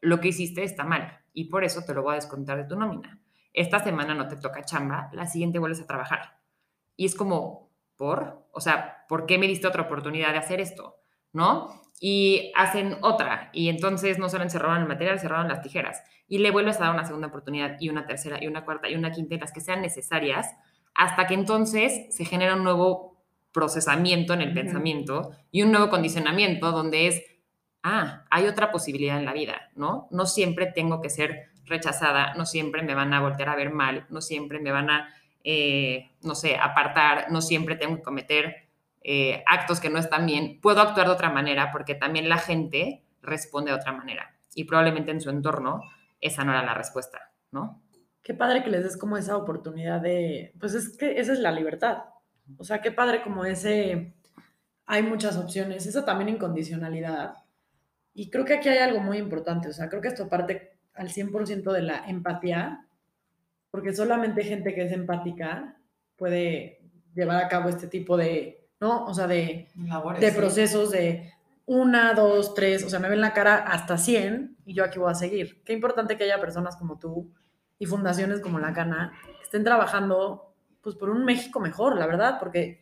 Lo 0.00 0.20
que 0.20 0.28
hiciste 0.28 0.62
está 0.62 0.84
mal 0.84 1.20
y 1.32 1.44
por 1.44 1.64
eso 1.64 1.82
te 1.84 1.94
lo 1.94 2.02
voy 2.02 2.12
a 2.12 2.16
descontar 2.16 2.58
de 2.58 2.64
tu 2.64 2.76
nómina. 2.76 3.20
Esta 3.56 3.82
semana 3.82 4.14
no 4.14 4.28
te 4.28 4.36
toca 4.36 4.64
chamba, 4.64 5.08
la 5.14 5.26
siguiente 5.26 5.58
vuelves 5.58 5.80
a 5.80 5.86
trabajar. 5.86 6.38
Y 6.94 7.06
es 7.06 7.14
como, 7.14 7.70
¿por? 7.96 8.46
O 8.52 8.60
sea, 8.60 9.06
¿por 9.08 9.24
qué 9.24 9.38
me 9.38 9.48
diste 9.48 9.66
otra 9.66 9.82
oportunidad 9.82 10.32
de 10.32 10.38
hacer 10.38 10.60
esto? 10.60 10.96
¿No? 11.32 11.82
Y 11.98 12.52
hacen 12.54 12.98
otra, 13.00 13.48
y 13.54 13.70
entonces 13.70 14.18
no 14.18 14.28
solo 14.28 14.44
roban 14.58 14.82
el 14.82 14.88
material, 14.88 15.18
roban 15.20 15.48
las 15.48 15.62
tijeras. 15.62 16.02
Y 16.28 16.38
le 16.38 16.50
vuelves 16.50 16.76
a 16.76 16.84
dar 16.84 16.94
una 16.94 17.06
segunda 17.06 17.28
oportunidad, 17.28 17.78
y 17.80 17.88
una 17.88 18.04
tercera, 18.04 18.36
y 18.38 18.46
una 18.46 18.62
cuarta, 18.66 18.90
y 18.90 18.94
una 18.94 19.10
quinta, 19.10 19.36
las 19.36 19.52
que 19.52 19.60
sean 19.62 19.80
necesarias, 19.80 20.54
hasta 20.94 21.26
que 21.26 21.32
entonces 21.32 22.14
se 22.14 22.26
genera 22.26 22.56
un 22.56 22.62
nuevo 22.62 23.16
procesamiento 23.52 24.34
en 24.34 24.42
el 24.42 24.52
pensamiento 24.52 25.30
y 25.50 25.62
un 25.62 25.72
nuevo 25.72 25.88
condicionamiento 25.88 26.72
donde 26.72 27.06
es, 27.06 27.22
ah, 27.82 28.26
hay 28.30 28.48
otra 28.48 28.70
posibilidad 28.70 29.18
en 29.18 29.24
la 29.24 29.32
vida, 29.32 29.70
¿no? 29.74 30.08
No 30.10 30.26
siempre 30.26 30.66
tengo 30.66 31.00
que 31.00 31.08
ser 31.08 31.55
rechazada, 31.66 32.34
no 32.34 32.46
siempre 32.46 32.82
me 32.82 32.94
van 32.94 33.12
a 33.12 33.20
voltear 33.20 33.50
a 33.50 33.56
ver 33.56 33.70
mal, 33.70 34.06
no 34.08 34.20
siempre 34.20 34.58
me 34.58 34.72
van 34.72 34.90
a 34.90 35.08
eh, 35.48 36.10
no 36.22 36.34
sé, 36.34 36.56
apartar, 36.56 37.30
no 37.30 37.40
siempre 37.40 37.76
tengo 37.76 37.94
que 37.94 38.02
cometer 38.02 38.68
eh, 39.04 39.44
actos 39.46 39.78
que 39.78 39.88
no 39.88 40.00
están 40.00 40.26
bien, 40.26 40.60
puedo 40.60 40.80
actuar 40.80 41.06
de 41.06 41.12
otra 41.12 41.30
manera 41.30 41.70
porque 41.70 41.94
también 41.94 42.28
la 42.28 42.38
gente 42.38 43.04
responde 43.22 43.70
de 43.70 43.76
otra 43.76 43.92
manera 43.92 44.34
y 44.56 44.64
probablemente 44.64 45.12
en 45.12 45.20
su 45.20 45.30
entorno 45.30 45.82
esa 46.20 46.42
no 46.42 46.50
era 46.50 46.64
la 46.64 46.74
respuesta, 46.74 47.30
¿no? 47.52 47.80
Qué 48.24 48.34
padre 48.34 48.64
que 48.64 48.70
les 48.70 48.82
des 48.82 48.96
como 48.96 49.16
esa 49.16 49.36
oportunidad 49.36 50.00
de, 50.00 50.52
pues 50.58 50.74
es 50.74 50.96
que 50.98 51.20
esa 51.20 51.32
es 51.32 51.38
la 51.38 51.52
libertad. 51.52 51.98
O 52.58 52.64
sea, 52.64 52.80
qué 52.80 52.90
padre 52.90 53.22
como 53.22 53.44
ese, 53.44 54.16
hay 54.84 55.02
muchas 55.04 55.36
opciones, 55.36 55.86
esa 55.86 56.04
también 56.04 56.30
incondicionalidad. 56.30 57.34
Y 58.14 58.30
creo 58.30 58.44
que 58.44 58.54
aquí 58.54 58.68
hay 58.68 58.78
algo 58.78 58.98
muy 58.98 59.18
importante, 59.18 59.68
o 59.68 59.72
sea, 59.72 59.88
creo 59.88 60.02
que 60.02 60.08
esto 60.08 60.28
parte 60.28 60.75
al 60.96 61.08
100% 61.08 61.72
de 61.72 61.82
la 61.82 62.08
empatía, 62.08 62.86
porque 63.70 63.94
solamente 63.94 64.44
gente 64.44 64.74
que 64.74 64.84
es 64.84 64.92
empática 64.92 65.76
puede 66.16 66.80
llevar 67.14 67.44
a 67.44 67.48
cabo 67.48 67.68
este 67.68 67.86
tipo 67.86 68.16
de, 68.16 68.66
¿no? 68.80 69.04
O 69.06 69.14
sea, 69.14 69.26
de, 69.26 69.68
de 70.20 70.32
procesos 70.32 70.90
de 70.90 71.32
una, 71.66 72.14
dos, 72.14 72.54
tres, 72.54 72.84
o 72.84 72.88
sea, 72.88 73.00
me 73.00 73.08
ven 73.08 73.20
la 73.20 73.32
cara 73.32 73.56
hasta 73.56 73.98
100 73.98 74.56
y 74.64 74.74
yo 74.74 74.84
aquí 74.84 74.98
voy 74.98 75.10
a 75.10 75.14
seguir. 75.14 75.62
Qué 75.64 75.72
importante 75.72 76.16
que 76.16 76.24
haya 76.24 76.40
personas 76.40 76.76
como 76.76 76.98
tú 76.98 77.32
y 77.78 77.86
fundaciones 77.86 78.40
como 78.40 78.58
la 78.58 78.72
Cana 78.72 79.12
que 79.24 79.42
estén 79.42 79.64
trabajando 79.64 80.54
pues 80.80 80.94
por 80.94 81.10
un 81.10 81.24
México 81.24 81.58
mejor, 81.58 81.98
la 81.98 82.06
verdad, 82.06 82.38
porque 82.38 82.80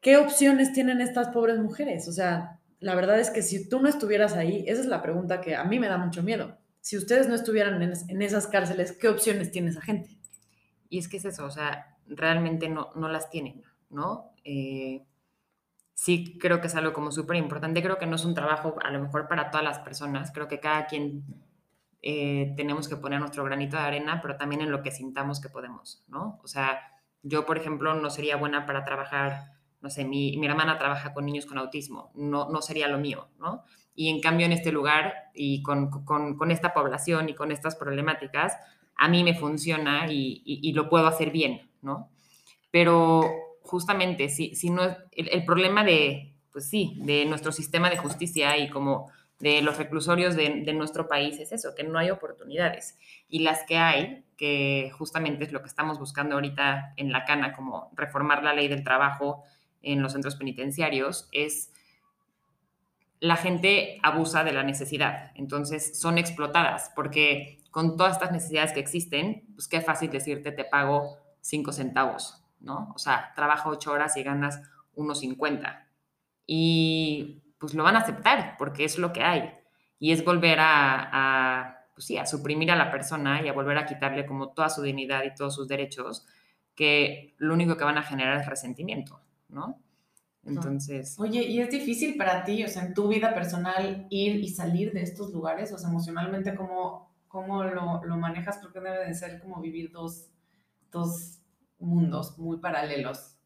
¿qué 0.00 0.16
opciones 0.16 0.72
tienen 0.72 1.00
estas 1.00 1.28
pobres 1.30 1.58
mujeres? 1.58 2.06
O 2.06 2.12
sea, 2.12 2.60
la 2.78 2.94
verdad 2.94 3.18
es 3.18 3.30
que 3.30 3.42
si 3.42 3.68
tú 3.68 3.80
no 3.80 3.88
estuvieras 3.88 4.34
ahí, 4.34 4.64
esa 4.68 4.80
es 4.80 4.86
la 4.86 5.02
pregunta 5.02 5.40
que 5.40 5.56
a 5.56 5.64
mí 5.64 5.80
me 5.80 5.88
da 5.88 5.98
mucho 5.98 6.22
miedo. 6.22 6.56
Si 6.80 6.96
ustedes 6.96 7.28
no 7.28 7.34
estuvieran 7.34 7.82
en, 7.82 8.22
esas 8.22 8.46
cárceles, 8.46 8.92
¿qué 8.92 9.08
opciones 9.08 9.50
tiene 9.50 9.70
esa 9.70 9.80
gente? 9.80 10.18
Y 10.88 10.98
es 10.98 11.08
que 11.08 11.18
es 11.18 11.24
eso, 11.24 11.44
o 11.44 11.50
sea, 11.50 11.98
realmente 12.06 12.68
no, 12.68 12.90
no 12.94 13.08
las 13.08 13.30
tienen, 13.30 13.62
¿no? 13.90 14.32
Eh, 14.44 15.04
sí 15.94 16.38
creo 16.38 16.60
que 16.60 16.68
es 16.68 16.74
algo 16.74 16.92
como 16.92 17.12
súper 17.12 17.36
importante. 17.36 17.82
Creo 17.82 17.98
que 17.98 18.06
no 18.06 18.16
es 18.16 18.24
un 18.24 18.34
trabajo 18.34 18.76
a 18.82 18.90
lo 18.90 19.00
mejor 19.00 19.28
para 19.28 19.50
todas 19.50 19.64
las 19.64 19.78
personas. 19.80 20.32
Creo 20.32 20.48
que 20.48 20.58
cada 20.58 20.86
quien 20.86 21.24
eh, 22.02 22.54
tenemos 22.56 22.88
que 22.88 22.96
poner 22.96 23.20
nuestro 23.20 23.44
granito 23.44 23.76
de 23.76 23.82
arena, 23.82 24.20
pero 24.22 24.36
también 24.36 24.62
en 24.62 24.70
lo 24.70 24.82
que 24.82 24.90
sintamos 24.90 25.40
que 25.40 25.50
podemos, 25.50 26.02
¿no? 26.08 26.40
O 26.42 26.48
sea, 26.48 26.80
yo, 27.22 27.44
por 27.44 27.58
ejemplo, 27.58 27.94
no 27.94 28.08
sería 28.08 28.36
buena 28.36 28.64
para 28.64 28.84
trabajar, 28.84 29.52
no 29.82 29.90
sé, 29.90 30.06
mi, 30.06 30.38
mi 30.38 30.46
hermana 30.46 30.78
trabaja 30.78 31.12
con 31.12 31.26
niños 31.26 31.44
con 31.44 31.58
autismo, 31.58 32.10
no, 32.14 32.48
no 32.48 32.62
sería 32.62 32.88
lo 32.88 32.98
mío, 32.98 33.28
¿no? 33.38 33.64
Y 33.94 34.08
en 34.08 34.20
cambio 34.20 34.46
en 34.46 34.52
este 34.52 34.72
lugar 34.72 35.30
y 35.34 35.62
con, 35.62 35.90
con, 36.04 36.50
esta 36.50 36.72
población 36.72 37.28
y 37.28 37.34
con 37.34 37.52
estas 37.52 37.76
problemáticas, 37.76 38.56
a 38.96 39.08
mí 39.08 39.24
me 39.24 39.34
funciona 39.34 40.10
y, 40.10 40.42
y, 40.44 40.72
lo 40.72 40.88
puedo 40.88 41.06
hacer 41.06 41.30
bien, 41.30 41.68
¿no? 41.82 42.08
Pero 42.70 43.24
justamente, 43.62 44.28
si, 44.28 44.54
si 44.54 44.70
no, 44.70 44.84
el, 44.84 45.28
el, 45.28 45.44
problema 45.44 45.84
de, 45.84 46.34
pues 46.52 46.68
sí, 46.68 46.94
de 46.98 47.24
nuestro 47.24 47.52
sistema 47.52 47.90
de 47.90 47.96
justicia 47.96 48.56
y 48.58 48.68
como 48.68 49.10
de 49.40 49.62
los 49.62 49.78
reclusorios 49.78 50.36
de, 50.36 50.62
de, 50.64 50.72
nuestro 50.74 51.08
país 51.08 51.38
es 51.38 51.50
eso, 51.52 51.74
que 51.74 51.82
no 51.82 51.98
hay 51.98 52.10
oportunidades. 52.10 52.98
Y 53.28 53.40
las 53.40 53.64
que 53.64 53.78
hay, 53.78 54.24
que 54.36 54.92
justamente 54.96 55.44
es 55.44 55.52
lo 55.52 55.62
que 55.62 55.68
estamos 55.68 55.98
buscando 55.98 56.34
ahorita 56.34 56.92
en 56.96 57.10
la 57.10 57.24
cana, 57.24 57.54
como 57.54 57.90
reformar 57.94 58.44
la 58.44 58.54
ley 58.54 58.68
del 58.68 58.84
trabajo 58.84 59.42
en 59.82 60.02
los 60.02 60.12
centros 60.12 60.36
penitenciarios, 60.36 61.28
es 61.32 61.69
la 63.20 63.36
gente 63.36 64.00
abusa 64.02 64.42
de 64.44 64.52
la 64.52 64.62
necesidad. 64.62 65.30
Entonces 65.34 66.00
son 66.00 66.18
explotadas, 66.18 66.90
porque 66.96 67.62
con 67.70 67.96
todas 67.96 68.14
estas 68.14 68.32
necesidades 68.32 68.72
que 68.72 68.80
existen, 68.80 69.44
pues 69.54 69.68
qué 69.68 69.80
fácil 69.80 70.10
decirte, 70.10 70.52
te 70.52 70.64
pago 70.64 71.18
cinco 71.40 71.72
centavos, 71.72 72.42
¿no? 72.60 72.92
O 72.94 72.98
sea, 72.98 73.32
trabaja 73.36 73.68
ocho 73.68 73.92
horas 73.92 74.16
y 74.16 74.22
ganas 74.22 74.60
unos 74.94 75.20
50. 75.20 75.86
Y 76.46 77.42
pues 77.58 77.74
lo 77.74 77.84
van 77.84 77.96
a 77.96 78.00
aceptar 78.00 78.56
porque 78.58 78.84
es 78.84 78.98
lo 78.98 79.12
que 79.12 79.22
hay. 79.22 79.52
Y 79.98 80.12
es 80.12 80.24
volver 80.24 80.58
a, 80.60 81.86
pues 81.94 82.06
sí, 82.06 82.16
a 82.16 82.26
suprimir 82.26 82.70
a 82.70 82.76
la 82.76 82.90
persona 82.90 83.42
y 83.42 83.48
a 83.48 83.52
volver 83.52 83.76
a 83.76 83.86
quitarle 83.86 84.24
como 84.24 84.52
toda 84.52 84.70
su 84.70 84.82
dignidad 84.82 85.22
y 85.24 85.34
todos 85.34 85.54
sus 85.54 85.68
derechos, 85.68 86.26
que 86.74 87.34
lo 87.36 87.52
único 87.52 87.76
que 87.76 87.84
van 87.84 87.98
a 87.98 88.02
generar 88.02 88.40
es 88.40 88.46
resentimiento, 88.46 89.20
¿no? 89.48 89.78
Entonces... 90.50 91.16
Oye, 91.18 91.42
¿y 91.42 91.60
es 91.60 91.70
difícil 91.70 92.16
para 92.16 92.44
ti, 92.44 92.64
o 92.64 92.68
sea, 92.68 92.84
en 92.84 92.94
tu 92.94 93.08
vida 93.08 93.34
personal, 93.34 94.06
ir 94.10 94.36
y 94.36 94.48
salir 94.48 94.92
de 94.92 95.02
estos 95.02 95.32
lugares? 95.32 95.72
O 95.72 95.78
sea, 95.78 95.88
emocionalmente, 95.88 96.54
¿cómo, 96.54 97.14
cómo 97.28 97.64
lo, 97.64 98.04
lo 98.04 98.16
manejas? 98.16 98.58
Porque 98.58 98.80
debe 98.80 99.06
de 99.06 99.14
ser 99.14 99.40
como 99.40 99.60
vivir 99.60 99.90
dos, 99.90 100.30
dos 100.90 101.40
mundos 101.78 102.38
muy 102.38 102.58
paralelos. 102.58 103.36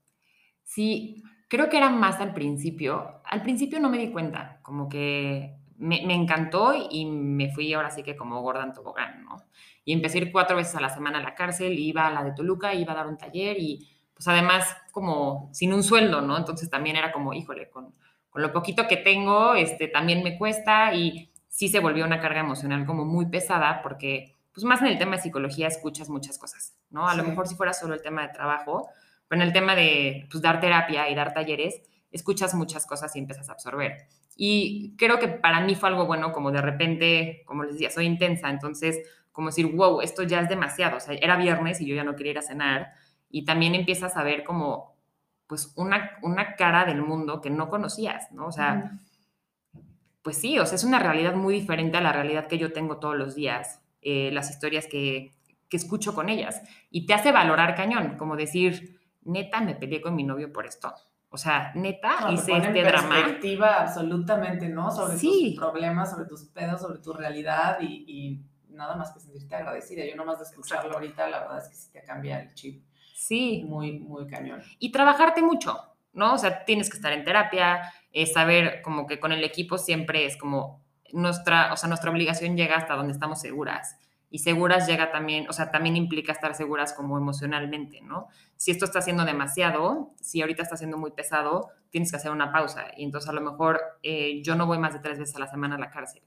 Sí, 0.62 1.22
creo 1.48 1.68
que 1.68 1.76
era 1.76 1.90
más 1.90 2.20
al 2.20 2.34
principio. 2.34 3.20
Al 3.24 3.42
principio 3.42 3.80
no 3.80 3.90
me 3.90 3.98
di 3.98 4.10
cuenta, 4.10 4.60
como 4.62 4.88
que 4.88 5.56
me, 5.76 6.06
me, 6.06 6.14
encantó 6.14 6.72
y 6.90 7.06
me 7.06 7.50
fui 7.50 7.72
ahora 7.72 7.90
sí 7.90 8.02
que 8.02 8.16
como 8.16 8.40
gorda 8.42 8.64
en 8.64 8.72
tobogán, 8.72 9.24
¿no? 9.24 9.36
Y 9.84 9.92
empecé 9.92 10.18
a 10.18 10.22
ir 10.22 10.32
cuatro 10.32 10.56
veces 10.56 10.74
a 10.76 10.80
la 10.80 10.88
semana 10.88 11.18
a 11.18 11.22
la 11.22 11.34
cárcel, 11.34 11.78
iba 11.78 12.06
a 12.06 12.12
la 12.12 12.24
de 12.24 12.32
Toluca, 12.32 12.74
iba 12.74 12.92
a 12.92 12.96
dar 12.96 13.06
un 13.06 13.18
taller 13.18 13.58
y 13.58 13.88
pues 14.14 14.28
además 14.28 14.76
como 14.92 15.50
sin 15.52 15.72
un 15.72 15.82
sueldo, 15.82 16.20
¿no? 16.20 16.36
Entonces 16.36 16.70
también 16.70 16.96
era 16.96 17.12
como, 17.12 17.34
híjole, 17.34 17.68
con, 17.68 17.94
con 18.30 18.42
lo 18.42 18.52
poquito 18.52 18.86
que 18.88 18.96
tengo, 18.96 19.54
este, 19.54 19.88
también 19.88 20.22
me 20.22 20.38
cuesta 20.38 20.94
y 20.94 21.30
sí 21.48 21.68
se 21.68 21.80
volvió 21.80 22.04
una 22.04 22.20
carga 22.20 22.40
emocional 22.40 22.86
como 22.86 23.04
muy 23.04 23.26
pesada 23.26 23.80
porque, 23.82 24.36
pues 24.52 24.64
más 24.64 24.80
en 24.80 24.88
el 24.88 24.98
tema 24.98 25.16
de 25.16 25.22
psicología 25.22 25.68
escuchas 25.68 26.08
muchas 26.08 26.38
cosas, 26.38 26.74
¿no? 26.90 27.06
A 27.06 27.12
sí. 27.12 27.18
lo 27.18 27.24
mejor 27.24 27.46
si 27.46 27.54
fuera 27.54 27.72
solo 27.72 27.94
el 27.94 28.02
tema 28.02 28.22
de 28.22 28.32
trabajo, 28.32 28.88
pero 29.28 29.40
en 29.40 29.46
el 29.46 29.52
tema 29.52 29.74
de 29.74 30.26
pues, 30.30 30.42
dar 30.42 30.60
terapia 30.60 31.08
y 31.10 31.14
dar 31.14 31.32
talleres, 31.32 31.82
escuchas 32.10 32.54
muchas 32.54 32.86
cosas 32.86 33.14
y 33.16 33.18
empiezas 33.18 33.48
a 33.48 33.52
absorber. 33.52 34.06
Y 34.36 34.96
creo 34.96 35.18
que 35.18 35.28
para 35.28 35.60
mí 35.60 35.74
fue 35.74 35.88
algo 35.88 36.06
bueno, 36.06 36.32
como 36.32 36.50
de 36.50 36.60
repente, 36.60 37.42
como 37.46 37.64
les 37.64 37.74
decía, 37.74 37.90
soy 37.90 38.06
intensa, 38.06 38.50
entonces 38.50 38.98
como 39.32 39.48
decir, 39.48 39.66
wow, 39.66 40.00
esto 40.00 40.22
ya 40.22 40.40
es 40.40 40.48
demasiado, 40.48 40.98
o 40.98 41.00
sea, 41.00 41.14
era 41.14 41.36
viernes 41.36 41.80
y 41.80 41.86
yo 41.86 41.96
ya 41.96 42.04
no 42.04 42.14
quería 42.14 42.32
ir 42.32 42.38
a 42.38 42.42
cenar, 42.42 42.92
y 43.34 43.44
también 43.44 43.74
empiezas 43.74 44.16
a 44.16 44.22
ver 44.22 44.44
como, 44.44 44.94
pues, 45.48 45.72
una, 45.74 46.12
una 46.22 46.54
cara 46.54 46.84
del 46.84 47.02
mundo 47.02 47.40
que 47.40 47.50
no 47.50 47.68
conocías, 47.68 48.30
¿no? 48.30 48.46
O 48.46 48.52
sea, 48.52 48.92
pues 50.22 50.36
sí, 50.36 50.56
o 50.60 50.64
sea, 50.64 50.76
es 50.76 50.84
una 50.84 51.00
realidad 51.00 51.34
muy 51.34 51.52
diferente 51.52 51.96
a 51.96 52.00
la 52.00 52.12
realidad 52.12 52.46
que 52.46 52.58
yo 52.58 52.72
tengo 52.72 52.98
todos 52.98 53.16
los 53.16 53.34
días, 53.34 53.82
eh, 54.02 54.30
las 54.32 54.50
historias 54.50 54.86
que, 54.86 55.32
que 55.68 55.76
escucho 55.76 56.14
con 56.14 56.28
ellas, 56.28 56.62
y 56.92 57.06
te 57.06 57.14
hace 57.14 57.32
valorar 57.32 57.74
cañón, 57.74 58.16
como 58.18 58.36
decir, 58.36 59.00
neta, 59.24 59.60
me 59.60 59.74
peleé 59.74 60.00
con 60.00 60.14
mi 60.14 60.22
novio 60.22 60.52
por 60.52 60.64
esto. 60.64 60.94
O 61.28 61.36
sea, 61.36 61.72
neta, 61.74 62.20
no, 62.20 62.32
hice 62.32 62.56
este 62.56 62.84
drama. 62.84 63.16
perspectiva 63.16 63.80
absolutamente, 63.80 64.68
¿no? 64.68 64.92
Sobre 64.92 65.16
sí. 65.16 65.56
tus 65.56 65.64
problemas, 65.64 66.08
sobre 66.08 66.26
tus 66.26 66.44
pedos, 66.44 66.80
sobre 66.80 67.00
tu 67.00 67.12
realidad 67.12 67.78
y, 67.80 68.04
y, 68.06 68.46
nada 68.68 68.94
más 68.94 69.10
que 69.10 69.18
sentirte 69.18 69.56
agradecida. 69.56 70.04
Yo 70.04 70.14
nomás 70.14 70.38
de 70.38 70.44
escucharlo 70.44 70.94
ahorita, 70.94 71.28
la 71.28 71.40
verdad 71.40 71.58
es 71.58 71.68
que 71.68 71.74
sí 71.74 71.90
te 71.90 72.04
cambia 72.04 72.40
el 72.40 72.54
chip. 72.54 72.84
Sí. 73.14 73.64
Muy, 73.66 74.00
muy 74.00 74.26
cañón. 74.26 74.60
Y 74.78 74.90
trabajarte 74.90 75.40
mucho, 75.40 75.78
¿no? 76.12 76.34
O 76.34 76.38
sea, 76.38 76.64
tienes 76.64 76.90
que 76.90 76.96
estar 76.96 77.12
en 77.12 77.24
terapia, 77.24 77.80
eh, 78.12 78.26
saber 78.26 78.82
como 78.82 79.06
que 79.06 79.20
con 79.20 79.32
el 79.32 79.44
equipo 79.44 79.78
siempre 79.78 80.26
es 80.26 80.36
como 80.36 80.82
nuestra, 81.12 81.72
o 81.72 81.76
sea, 81.76 81.88
nuestra 81.88 82.10
obligación 82.10 82.56
llega 82.56 82.76
hasta 82.76 82.94
donde 82.94 83.12
estamos 83.12 83.40
seguras 83.40 83.96
y 84.30 84.40
seguras 84.40 84.88
llega 84.88 85.12
también, 85.12 85.48
o 85.48 85.52
sea, 85.52 85.70
también 85.70 85.96
implica 85.96 86.32
estar 86.32 86.56
seguras 86.56 86.92
como 86.92 87.16
emocionalmente, 87.16 88.00
¿no? 88.00 88.26
Si 88.56 88.72
esto 88.72 88.84
está 88.84 88.98
haciendo 88.98 89.24
demasiado, 89.24 90.12
si 90.20 90.40
ahorita 90.40 90.64
está 90.64 90.76
siendo 90.76 90.98
muy 90.98 91.12
pesado, 91.12 91.70
tienes 91.90 92.10
que 92.10 92.16
hacer 92.16 92.32
una 92.32 92.50
pausa. 92.50 92.86
Y 92.96 93.04
entonces 93.04 93.30
a 93.30 93.32
lo 93.32 93.40
mejor 93.40 93.80
eh, 94.02 94.42
yo 94.42 94.56
no 94.56 94.66
voy 94.66 94.78
más 94.78 94.92
de 94.92 94.98
tres 94.98 95.20
veces 95.20 95.36
a 95.36 95.38
la 95.38 95.46
semana 95.46 95.76
a 95.76 95.78
la 95.78 95.90
cárcel, 95.92 96.22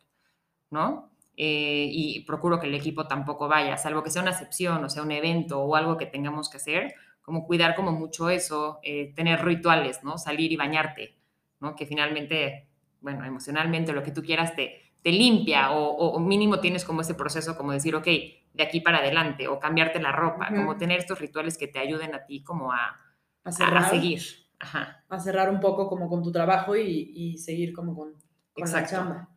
¿no? 0.69 1.12
Eh, 1.39 1.88
y 1.91 2.26
procuro 2.26 2.60
que 2.60 2.65
el 2.65 2.73
equipo 2.73 3.08
tampoco 3.08 3.47
vaya, 3.47 3.78
salvo 3.78 4.04
que 4.04 4.10
sea 4.10 4.23
una 4.23 4.32
excepción, 4.32 4.84
o 4.84 4.89
sea, 4.89 5.04
un 5.04 5.12
evento 5.12 5.62
o 5.62 5.76
algo 5.76 5.95
que 5.95 6.08
tengamos 6.08 6.50
que 6.50 6.58
hacer, 6.58 6.95
como 7.21 7.45
cuidar 7.45 7.76
como 7.76 7.91
mucho 7.91 8.30
eso, 8.30 8.80
eh, 8.82 9.13
tener 9.13 9.45
rituales, 9.45 10.04
¿no? 10.04 10.17
Salir 10.17 10.52
y 10.52 10.56
bañarte, 10.56 11.15
¿no? 11.60 11.76
Que 11.76 11.86
finalmente, 11.86 12.67
bueno, 13.02 13.23
emocionalmente, 13.23 13.93
lo 13.93 14.02
que 14.02 14.12
tú 14.12 14.23
quieras 14.23 14.56
te 14.56 14.88
te 15.08 15.13
limpia 15.13 15.71
o, 15.71 15.89
o, 15.89 16.19
mínimo 16.19 16.60
tienes 16.60 16.84
como 16.84 17.00
ese 17.00 17.15
proceso 17.15 17.56
como 17.56 17.71
decir, 17.71 17.95
ok, 17.95 18.06
de 18.06 18.63
aquí 18.63 18.82
para 18.82 18.97
adelante 18.97 19.47
o 19.47 19.58
cambiarte 19.58 20.02
la 20.02 20.12
ropa, 20.12 20.50
uh 20.50 20.54
-huh. 20.54 20.56
como 20.58 20.78
tener 20.78 21.00
estos 21.00 21.19
rituales 21.19 21.58
que 21.58 21.67
te 21.67 21.80
ayuden 21.80 22.13
a 22.13 22.26
ti 22.26 22.43
como 22.43 22.73
a, 22.73 23.00
a, 23.45 23.52
cerrar, 23.54 23.86
a 23.86 23.89
seguir. 23.89 24.21
Ajá. 24.60 25.06
A 25.08 25.19
cerrar 25.19 25.50
un 25.50 25.62
poco 25.62 25.88
como 25.88 26.10
con 26.10 26.21
tu 26.23 26.32
trabajo 26.32 26.76
y, 26.76 27.12
y 27.15 27.38
seguir 27.38 27.71
como 27.73 27.95
con, 27.95 28.15
con 28.52 28.69
la 28.69 28.86
chamba. 28.86 29.30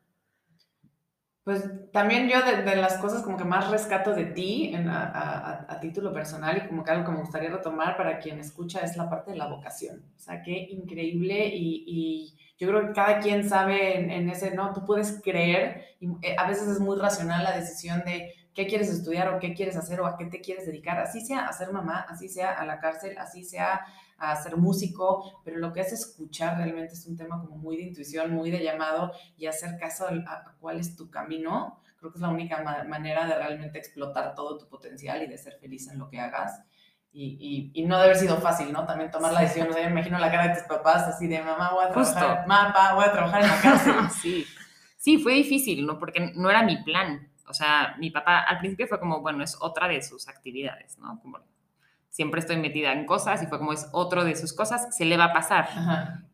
Pues 1.50 1.68
también 1.90 2.28
yo 2.28 2.40
de, 2.42 2.62
de, 2.62 2.76
las 2.76 2.98
cosas 2.98 3.24
como 3.24 3.36
que 3.36 3.42
más 3.42 3.72
rescato 3.72 4.14
de 4.14 4.26
ti 4.26 4.70
en, 4.72 4.88
a, 4.88 5.02
a, 5.02 5.66
a, 5.68 5.80
título 5.80 6.12
personal 6.12 6.56
y 6.56 6.68
como 6.68 6.84
que 6.84 6.92
algo 6.92 7.04
que 7.04 7.10
me 7.10 7.18
gustaría 7.18 7.50
retomar 7.50 7.96
para 7.96 8.20
quien 8.20 8.38
escucha 8.38 8.82
es 8.82 8.96
la 8.96 9.10
parte 9.10 9.32
de 9.32 9.36
la 9.36 9.48
vocación. 9.48 10.00
O 10.16 10.20
sea, 10.20 10.42
qué 10.44 10.68
increíble 10.70 11.48
y, 11.48 11.82
y 11.88 12.38
yo 12.56 12.68
creo 12.68 12.86
que 12.86 12.92
cada 12.92 13.18
quien 13.18 13.48
sabe 13.48 13.98
en, 13.98 14.12
en, 14.12 14.30
ese, 14.30 14.54
¿no? 14.54 14.72
Tú 14.72 14.84
puedes 14.84 15.20
creer, 15.24 15.86
y 15.98 16.06
eh, 16.22 16.36
a 16.38 16.46
veces 16.46 16.68
es 16.68 16.78
muy 16.78 16.96
racional 16.96 17.42
la 17.42 17.56
decisión 17.56 18.04
de 18.04 18.32
qué 18.54 18.68
quieres 18.68 18.88
estudiar 18.88 19.34
o 19.34 19.40
qué 19.40 19.52
quieres 19.52 19.76
hacer 19.76 20.00
o 20.00 20.06
a 20.06 20.16
qué 20.16 20.26
te 20.26 20.40
quieres 20.40 20.66
dedicar, 20.66 21.00
así 21.00 21.20
sea 21.20 21.48
a 21.48 21.52
ser 21.52 21.72
mamá, 21.72 22.06
así 22.08 22.28
sea 22.28 22.52
a 22.52 22.64
la 22.64 22.78
cárcel, 22.78 23.18
así 23.18 23.42
sea 23.42 23.80
a 24.20 24.37
ser 24.37 24.56
músico, 24.56 25.40
pero 25.44 25.59
lo 25.59 25.72
que 25.72 25.80
es 25.80 25.92
escuchar 25.92 26.59
realmente 26.59 26.92
es 26.92 27.06
un 27.06 27.16
tema 27.16 27.40
como 27.40 27.56
muy 27.56 27.76
de 27.78 27.85
intuición, 27.85 28.33
muy 28.33 28.50
de 28.50 28.62
llamado 28.62 29.12
y 29.37 29.46
hacer 29.46 29.78
caso 29.78 30.06
a, 30.06 30.54
cuál 30.61 30.78
es 30.78 30.94
tu 30.94 31.11
camino. 31.11 31.80
Creo 31.98 32.12
que 32.12 32.18
es 32.18 32.22
la 32.22 32.28
única 32.28 32.62
manera 32.87 33.26
de 33.26 33.35
realmente 33.35 33.78
explotar 33.78 34.35
todo 34.35 34.59
tu 34.59 34.68
potencial 34.68 35.22
y 35.22 35.26
de 35.26 35.38
ser 35.38 35.54
feliz 35.59 35.88
en 35.88 35.98
lo 35.98 36.09
que 36.09 36.20
hagas. 36.20 36.62
Y, 37.12 37.72
y, 37.74 37.83
no 37.87 37.96
debe 37.96 38.11
haber 38.11 38.18
sido 38.18 38.37
fácil, 38.37 38.72
¿no? 38.72 38.87
También 38.87 39.11
tomar 39.11 39.33
la 39.33 39.40
decisión, 39.40 39.68
o 39.68 39.72
sea, 39.72 39.83
yo 39.83 39.88
me 39.88 39.94
imagino 39.94 40.16
la 40.18 40.30
cara 40.30 40.48
de 40.48 40.61
tus 40.61 40.68
papás 40.68 41.02
así 41.09 41.26
de 41.26 41.42
mamá, 41.42 41.72
voy 41.72 41.85
a 41.85 41.90
trabajar, 41.90 42.46
mamá, 42.46 42.94
voy 42.94 43.04
a 43.04 43.12
trabajar 43.12 43.42
en 43.42 43.48
la 43.48 43.61
cárcel. 43.61 43.94
sí. 44.22 44.46
sí, 44.96 45.18
fue 45.18 45.33
difícil, 45.33 45.85
¿no? 45.85 45.98
Porque 45.98 46.33
no 46.37 46.48
era 46.50 46.62
mi 46.62 46.85
plan. 46.85 47.33
O 47.48 47.52
sea, 47.52 47.96
mi 47.98 48.11
papá 48.11 48.40
al 48.40 48.59
principio 48.59 48.87
fue 48.87 49.00
como, 49.00 49.22
bueno, 49.22 49.42
es 49.42 49.56
otra 49.61 49.88
de 49.88 50.00
sus 50.02 50.28
actividades, 50.28 50.98
¿no? 50.98 51.18
Como 51.20 51.40
siempre 52.10 52.40
estoy 52.40 52.56
metida 52.56 52.92
en 52.92 53.06
cosas 53.06 53.42
y 53.42 53.46
fue 53.46 53.58
como 53.58 53.72
es 53.72 53.88
otro 53.92 54.24
de 54.24 54.34
sus 54.36 54.52
cosas, 54.52 54.94
se 54.94 55.04
le 55.04 55.16
va 55.16 55.26
a 55.26 55.32
pasar. 55.32 55.68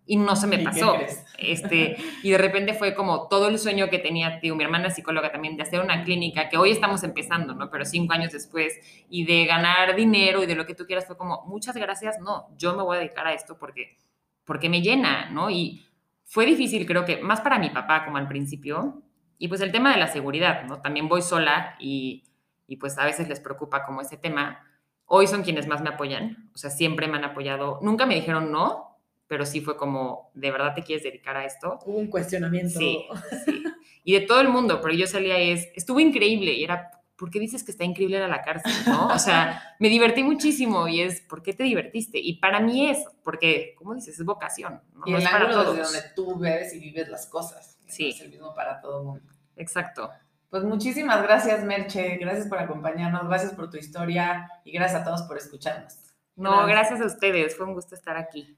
Y 0.06 0.16
no 0.16 0.34
se 0.34 0.46
me 0.46 0.58
pasó. 0.60 0.96
Este, 1.38 1.96
y 2.22 2.30
de 2.30 2.38
repente 2.38 2.72
fue 2.74 2.94
como 2.94 3.28
todo 3.28 3.48
el 3.48 3.58
sueño 3.58 3.90
que 3.90 3.98
tenía, 3.98 4.40
tío, 4.40 4.56
mi 4.56 4.64
hermana 4.64 4.88
psicóloga 4.88 5.30
también, 5.30 5.56
de 5.56 5.64
hacer 5.64 5.80
una 5.80 6.02
clínica, 6.02 6.48
que 6.48 6.56
hoy 6.56 6.70
estamos 6.70 7.02
empezando, 7.04 7.54
¿no? 7.54 7.70
Pero 7.70 7.84
cinco 7.84 8.14
años 8.14 8.32
después, 8.32 8.74
y 9.10 9.26
de 9.26 9.44
ganar 9.44 9.94
dinero 9.94 10.42
y 10.42 10.46
de 10.46 10.54
lo 10.54 10.64
que 10.64 10.74
tú 10.74 10.86
quieras, 10.86 11.06
fue 11.06 11.16
como, 11.16 11.44
muchas 11.46 11.76
gracias, 11.76 12.18
no, 12.20 12.48
yo 12.56 12.74
me 12.74 12.82
voy 12.82 12.96
a 12.96 13.00
dedicar 13.00 13.26
a 13.26 13.34
esto 13.34 13.58
porque, 13.58 13.98
porque 14.44 14.70
me 14.70 14.80
llena, 14.80 15.28
¿no? 15.30 15.50
Y 15.50 15.84
fue 16.24 16.46
difícil, 16.46 16.86
creo 16.86 17.04
que, 17.04 17.18
más 17.18 17.42
para 17.42 17.58
mi 17.58 17.68
papá 17.70 18.04
como 18.04 18.16
al 18.16 18.28
principio, 18.28 19.02
y 19.38 19.48
pues 19.48 19.60
el 19.60 19.72
tema 19.72 19.92
de 19.92 19.98
la 19.98 20.06
seguridad, 20.06 20.64
¿no? 20.64 20.80
También 20.80 21.08
voy 21.08 21.20
sola 21.20 21.76
y, 21.78 22.24
y 22.66 22.76
pues 22.76 22.96
a 22.96 23.04
veces 23.04 23.28
les 23.28 23.40
preocupa 23.40 23.84
como 23.84 24.00
ese 24.00 24.16
tema 24.16 24.65
Hoy 25.06 25.26
son 25.28 25.42
quienes 25.42 25.66
más 25.66 25.82
me 25.82 25.90
apoyan, 25.90 26.50
o 26.52 26.58
sea, 26.58 26.70
siempre 26.70 27.06
me 27.06 27.16
han 27.16 27.24
apoyado. 27.24 27.78
Nunca 27.80 28.06
me 28.06 28.16
dijeron 28.16 28.50
no, 28.50 28.98
pero 29.28 29.46
sí 29.46 29.60
fue 29.60 29.76
como, 29.76 30.30
¿de 30.34 30.50
verdad 30.50 30.74
te 30.74 30.82
quieres 30.82 31.04
dedicar 31.04 31.36
a 31.36 31.44
esto? 31.44 31.78
Hubo 31.84 31.98
un 31.98 32.08
cuestionamiento. 32.08 32.78
Sí, 32.78 33.06
sí. 33.44 33.64
Y 34.04 34.14
de 34.14 34.20
todo 34.20 34.40
el 34.40 34.48
mundo, 34.48 34.80
pero 34.80 34.94
yo 34.94 35.06
salía 35.06 35.42
y 35.42 35.50
es, 35.50 35.68
estuvo 35.74 35.98
increíble 36.00 36.52
y 36.52 36.62
era, 36.62 36.90
¿por 37.16 37.30
qué 37.30 37.40
dices 37.40 37.64
que 37.64 37.72
está 37.72 37.84
increíble 37.84 38.22
a 38.22 38.28
la 38.28 38.42
cárcel? 38.42 38.72
¿no? 38.86 39.08
O 39.08 39.18
sea, 39.18 39.74
me 39.80 39.88
divertí 39.88 40.22
muchísimo 40.22 40.86
y 40.86 41.00
es, 41.00 41.20
¿por 41.22 41.42
qué 41.42 41.52
te 41.52 41.64
divertiste? 41.64 42.18
Y 42.18 42.34
para 42.34 42.60
mí 42.60 42.88
es, 42.88 43.04
porque, 43.24 43.74
¿cómo 43.76 43.94
dices? 43.94 44.18
Es 44.18 44.24
vocación. 44.24 44.80
¿no? 44.94 45.02
Y 45.06 45.14
el 45.14 45.22
es 45.22 45.26
ángulo 45.26 45.72
desde 45.72 45.82
donde 45.82 46.02
tú 46.14 46.38
ves 46.38 46.72
y 46.74 46.80
vives 46.80 47.08
las 47.08 47.26
cosas. 47.26 47.78
Sí. 47.88 48.10
Es 48.10 48.20
el 48.20 48.30
mismo 48.30 48.54
para 48.54 48.80
todo 48.80 49.00
el 49.00 49.06
mundo. 49.06 49.32
Exacto. 49.56 50.10
Pues 50.56 50.64
muchísimas 50.64 51.22
gracias, 51.22 51.62
Merche. 51.64 52.16
Gracias 52.16 52.46
por 52.46 52.58
acompañarnos, 52.58 53.28
gracias 53.28 53.52
por 53.52 53.68
tu 53.68 53.76
historia 53.76 54.50
y 54.64 54.72
gracias 54.72 55.02
a 55.02 55.04
todos 55.04 55.20
por 55.24 55.36
escucharnos. 55.36 55.98
No, 56.34 56.64
gracias 56.64 56.98
a 57.02 57.04
ustedes. 57.04 57.54
Fue 57.54 57.66
un 57.66 57.74
gusto 57.74 57.94
estar 57.94 58.16
aquí. 58.16 58.56